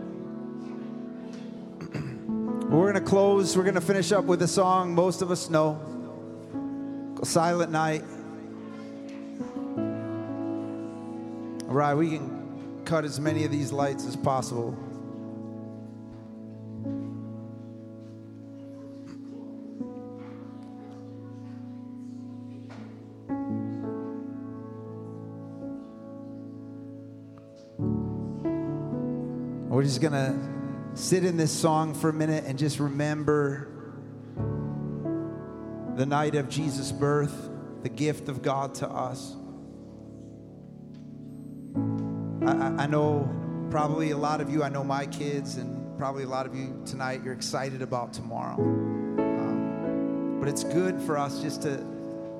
we're 2.71 2.93
going 2.93 3.03
to 3.03 3.11
close. 3.11 3.57
We're 3.57 3.65
going 3.65 3.75
to 3.75 3.81
finish 3.81 4.13
up 4.13 4.25
with 4.27 4.43
a 4.43 4.47
song 4.47 4.95
most 4.95 5.21
of 5.21 5.31
us 5.33 5.51
know 5.51 5.81
Silent 7.25 7.73
Night. 7.73 8.05
All 11.69 11.75
right, 11.75 11.95
we 11.95 12.11
can 12.11 12.42
cut 12.93 13.07
as 13.07 13.19
many 13.19 13.47
of 13.47 13.51
these 13.51 13.73
lights 13.73 14.05
as 14.05 14.17
possible. 14.17 14.77
We're 29.71 29.85
just 29.85 30.03
going 30.03 30.13
to 30.13 30.39
sit 30.93 31.25
in 31.25 31.39
this 31.39 31.51
song 31.51 31.95
for 31.95 32.11
a 32.11 32.13
minute 32.13 32.45
and 32.47 32.59
just 32.59 32.79
remember 32.79 33.69
the 35.97 36.05
night 36.05 36.35
of 36.35 36.51
Jesus' 36.51 36.93
birth, 36.93 37.49
the 37.83 37.89
gift 37.89 38.29
of 38.29 38.43
God 38.43 38.75
to 38.75 38.87
us. 38.87 39.35
I- 42.53 42.85
I 42.85 42.87
know 42.87 43.29
probably 43.71 44.11
a 44.11 44.17
lot 44.17 44.41
of 44.41 44.51
you, 44.51 44.63
I 44.63 44.69
know 44.69 44.85
my 44.85 45.07
kids, 45.07 45.57
and 45.57 45.97
probably 45.99 46.25
a 46.25 46.29
lot 46.29 46.47
of 46.47 46.55
you 46.55 46.83
tonight, 46.85 47.23
you're 47.25 47.33
excited 47.35 47.81
about 47.83 48.13
tomorrow. 48.13 48.57
Um, 48.57 50.37
but 50.41 50.49
it's 50.49 50.65
good 50.65 51.01
for 51.01 51.17
us 51.17 51.41
just 51.41 51.63
to 51.63 51.85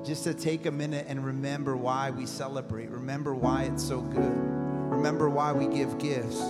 just 0.03 0.25
to 0.25 0.33
take 0.33 0.65
a 0.65 0.71
minute 0.71 1.05
and 1.07 1.25
remember 1.25 1.77
why 1.77 2.11
we 2.11 2.25
celebrate. 2.25 2.89
Remember 2.89 3.33
why 3.33 3.63
it's 3.63 3.81
so 3.81 4.01
good. 4.01 4.33
Remember 4.91 5.29
why 5.29 5.53
we 5.53 5.65
give 5.65 5.97
gifts. 5.97 6.41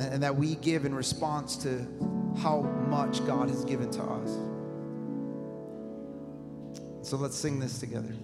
And, 0.00 0.14
and 0.14 0.22
that 0.24 0.34
we 0.36 0.56
give 0.56 0.84
in 0.84 0.92
response 0.92 1.56
to 1.58 1.86
how 2.38 2.62
much 2.88 3.24
God 3.24 3.48
has 3.50 3.64
given 3.64 3.88
to 3.92 4.02
us. 4.02 4.36
So 7.08 7.16
let's 7.16 7.36
sing 7.36 7.60
this 7.60 7.78
together. 7.78 8.14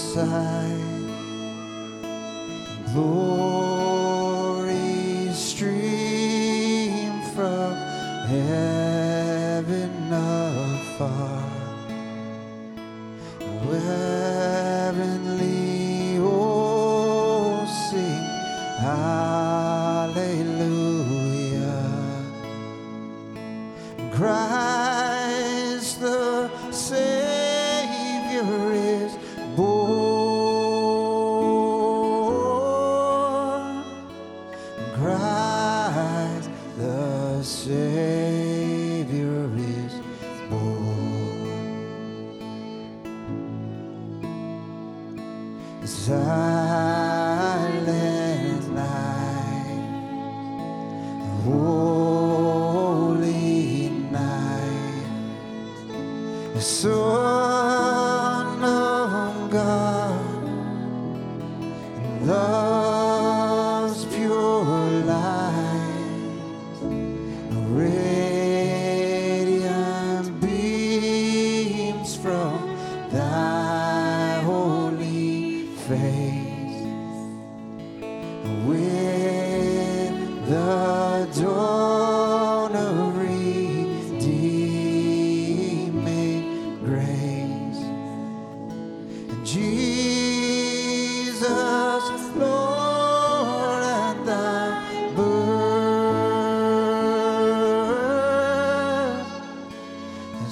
The 0.00 0.14
sight. 0.14 0.80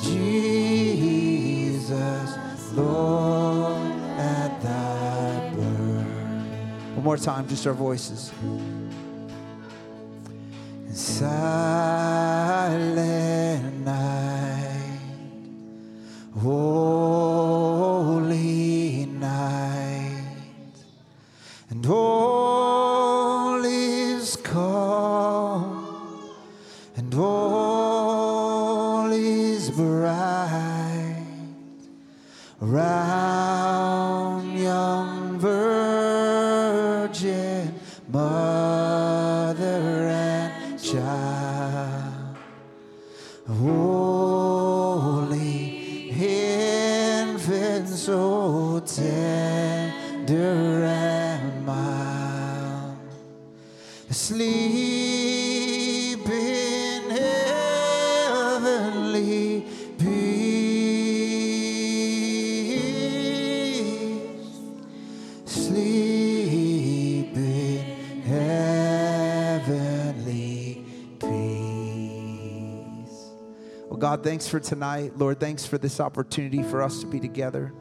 Jesus, 0.02 1.92
Lord, 2.72 3.92
at 4.18 4.60
thy 4.62 5.50
birth. 5.54 6.96
One 6.96 7.04
more 7.04 7.16
time, 7.16 7.48
just 7.48 7.66
our 7.66 7.72
voices. 7.72 8.32
Silent 10.92 11.67
God, 74.18 74.24
thanks 74.24 74.48
for 74.48 74.58
tonight. 74.58 75.16
Lord, 75.16 75.38
thanks 75.38 75.64
for 75.64 75.78
this 75.78 76.00
opportunity 76.00 76.64
for 76.64 76.82
us 76.82 77.02
to 77.02 77.06
be 77.06 77.20
together. 77.20 77.72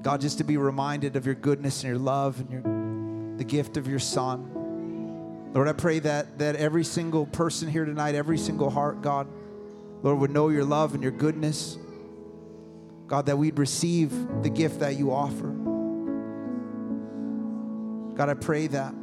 God, 0.00 0.22
just 0.22 0.38
to 0.38 0.44
be 0.44 0.56
reminded 0.56 1.16
of 1.16 1.26
your 1.26 1.34
goodness 1.34 1.82
and 1.82 1.90
your 1.90 1.98
love 1.98 2.40
and 2.40 2.50
your, 2.50 3.36
the 3.36 3.44
gift 3.44 3.76
of 3.76 3.86
your 3.86 3.98
Son. 3.98 5.52
Lord, 5.52 5.68
I 5.68 5.74
pray 5.74 5.98
that, 5.98 6.38
that 6.38 6.56
every 6.56 6.82
single 6.82 7.26
person 7.26 7.68
here 7.68 7.84
tonight, 7.84 8.14
every 8.14 8.38
single 8.38 8.70
heart, 8.70 9.02
God, 9.02 9.28
Lord, 10.02 10.18
would 10.18 10.30
know 10.30 10.48
your 10.48 10.64
love 10.64 10.94
and 10.94 11.02
your 11.02 11.12
goodness. 11.12 11.76
God, 13.06 13.26
that 13.26 13.36
we'd 13.36 13.58
receive 13.58 14.10
the 14.42 14.48
gift 14.48 14.80
that 14.80 14.96
you 14.96 15.12
offer. 15.12 15.48
God, 18.16 18.30
I 18.30 18.34
pray 18.34 18.66
that. 18.68 18.94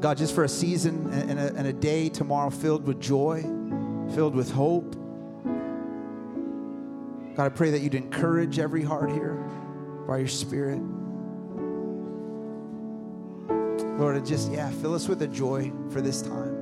God, 0.00 0.16
just 0.16 0.34
for 0.34 0.42
a 0.42 0.48
season 0.48 1.08
and 1.12 1.38
a, 1.38 1.54
and 1.54 1.68
a 1.68 1.72
day 1.72 2.08
tomorrow 2.08 2.50
filled 2.50 2.84
with 2.84 3.00
joy, 3.00 3.44
filled 4.14 4.34
with 4.34 4.50
hope. 4.50 4.94
God, 7.36 7.44
I 7.44 7.48
pray 7.48 7.70
that 7.70 7.80
you'd 7.80 7.94
encourage 7.94 8.58
every 8.58 8.82
heart 8.82 9.10
here 9.10 9.34
by 10.06 10.18
your 10.18 10.28
Spirit. 10.28 10.80
Lord, 13.98 14.24
just, 14.24 14.50
yeah, 14.52 14.70
fill 14.70 14.94
us 14.94 15.08
with 15.08 15.22
a 15.22 15.26
joy 15.26 15.72
for 15.90 16.00
this 16.00 16.22
time. 16.22 16.54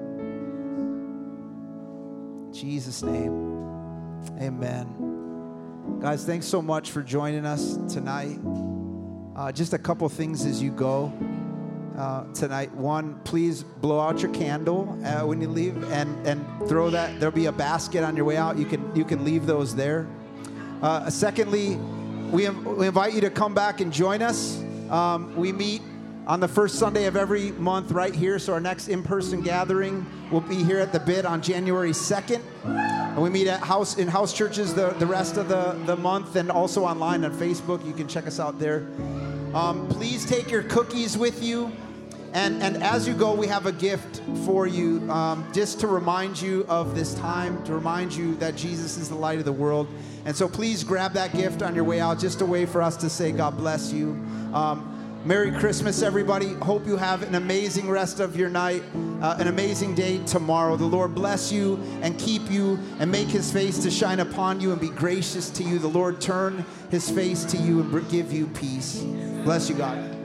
In 2.47 2.53
Jesus' 2.53 3.03
name, 3.03 4.23
amen. 4.41 5.99
Guys, 6.01 6.25
thanks 6.25 6.47
so 6.47 6.61
much 6.61 6.91
for 6.91 7.03
joining 7.03 7.45
us 7.47 7.77
tonight. 7.93 8.39
Uh, 9.37 9.53
just 9.53 9.75
a 9.75 9.79
couple 9.79 10.09
things 10.09 10.47
as 10.47 10.63
you 10.63 10.71
go 10.71 11.13
uh, 11.97 12.25
tonight. 12.35 12.73
One, 12.73 13.21
please 13.25 13.63
blow 13.63 14.01
out 14.01 14.21
your 14.21 14.33
candle 14.33 14.99
uh, 15.05 15.27
when 15.27 15.41
you 15.41 15.49
leave, 15.49 15.77
and 15.91 16.27
and 16.27 16.45
throw 16.69 16.91
that. 16.91 17.19
There'll 17.19 17.35
be 17.35 17.47
a 17.47 17.53
basket 17.53 18.05
on 18.05 18.17
your 18.17 18.25
way 18.25 18.37
out. 18.37 18.59
You 18.59 18.67
can 18.67 18.95
you 18.95 19.05
can 19.05 19.25
leave 19.25 19.47
those 19.47 19.75
there. 19.75 20.07
Uh, 20.83 21.09
secondly, 21.09 21.77
we, 22.31 22.49
we 22.49 22.87
invite 22.87 23.15
you 23.15 23.21
to 23.23 23.31
come 23.31 23.55
back 23.55 23.81
and 23.81 23.93
join 23.93 24.21
us. 24.21 24.59
Um, 24.91 25.35
we 25.37 25.53
meet 25.53 25.83
on 26.27 26.41
the 26.41 26.49
first 26.49 26.77
Sunday 26.77 27.07
of 27.07 27.17
every 27.17 27.53
month 27.53 27.93
right 27.93 28.15
here. 28.15 28.39
So 28.39 28.53
our 28.53 28.61
next 28.61 28.89
in-person 28.89 29.43
gathering 29.43 30.05
will 30.31 30.41
be 30.41 30.63
here 30.63 30.79
at 30.79 30.93
the 30.93 30.99
bid 30.99 31.25
on 31.25 31.41
January 31.41 31.93
2nd. 31.93 32.43
And 32.65 33.23
we 33.23 33.31
meet 33.31 33.47
at 33.47 33.61
house 33.61 33.97
in 33.97 34.09
house 34.09 34.33
churches 34.33 34.75
the, 34.75 34.91
the 34.99 35.07
rest 35.07 35.37
of 35.37 35.49
the, 35.49 35.73
the 35.87 35.97
month 35.97 36.37
and 36.37 36.51
also 36.51 36.85
online 36.85 37.25
on 37.25 37.33
Facebook. 37.33 37.85
You 37.87 37.93
can 37.93 38.09
check 38.09 38.27
us 38.27 38.41
out 38.41 38.59
there. 38.59 38.87
Um, 39.55 39.89
please 39.89 40.27
take 40.27 40.51
your 40.51 40.65
cookies 40.65 41.17
with 41.17 41.43
you. 41.43 41.73
And, 42.33 42.63
and 42.63 42.83
as 42.83 43.09
you 43.09 43.15
go, 43.15 43.35
we 43.35 43.47
have 43.47 43.67
a 43.67 43.73
gift 43.73 44.21
for 44.45 44.67
you 44.67 45.11
um, 45.11 45.47
just 45.53 45.81
to 45.81 45.87
remind 45.87 46.41
you 46.41 46.67
of 46.69 46.95
this 46.95 47.15
time, 47.15 47.63
to 47.65 47.75
remind 47.75 48.15
you 48.15 48.35
that 48.37 48.57
Jesus 48.57 48.99
is 48.99 49.09
the 49.09 49.15
light 49.15 49.39
of 49.39 49.45
the 49.45 49.53
world. 49.53 49.89
And 50.25 50.37
so 50.37 50.49
please 50.49 50.85
grab 50.85 51.13
that 51.15 51.33
gift 51.33 51.63
on 51.63 51.75
your 51.75 51.85
way 51.85 52.01
out, 52.01 52.19
just 52.19 52.41
a 52.41 52.47
way 52.47 52.67
for 52.67 52.83
us 52.83 52.97
to 52.99 53.09
say, 53.09 53.33
God 53.33 53.57
bless 53.57 53.93
you. 53.93 54.11
Um, 54.53 54.93
Merry 55.27 55.51
Christmas, 55.51 56.03
everybody. 56.03 56.53
Hope 56.55 56.87
you 56.87 56.97
have 56.97 57.23
an 57.23 57.35
amazing 57.35 57.91
rest 57.91 58.21
of 58.21 58.37
your 58.37 58.49
night, 58.49 58.85
uh, 59.21 59.37
an 59.41 59.49
amazing 59.49 59.97
day 59.97 60.25
tomorrow. 60.25 60.77
The 60.77 60.85
Lord 60.85 61.17
bless 61.17 61.51
you 61.51 61.83
and 62.01 62.17
keep 62.17 62.49
you 62.49 62.79
and 63.01 63.11
make 63.11 63.27
his 63.27 63.53
face 63.53 63.81
to 63.81 63.91
shine 63.91 64.21
upon 64.21 64.61
you 64.61 64.71
and 64.71 64.81
be 64.81 64.91
gracious 64.91 65.51
to 65.51 65.65
you. 65.65 65.81
The 65.81 65.89
Lord 65.89 66.21
turn 66.21 66.65
his 66.93 67.11
face 67.11 67.45
to 67.47 67.57
you 67.57 67.81
and 67.81 68.09
give 68.09 68.33
you 68.33 68.47
peace. 68.47 69.01
Bless 69.43 69.69
you, 69.69 69.75
God. 69.75 70.16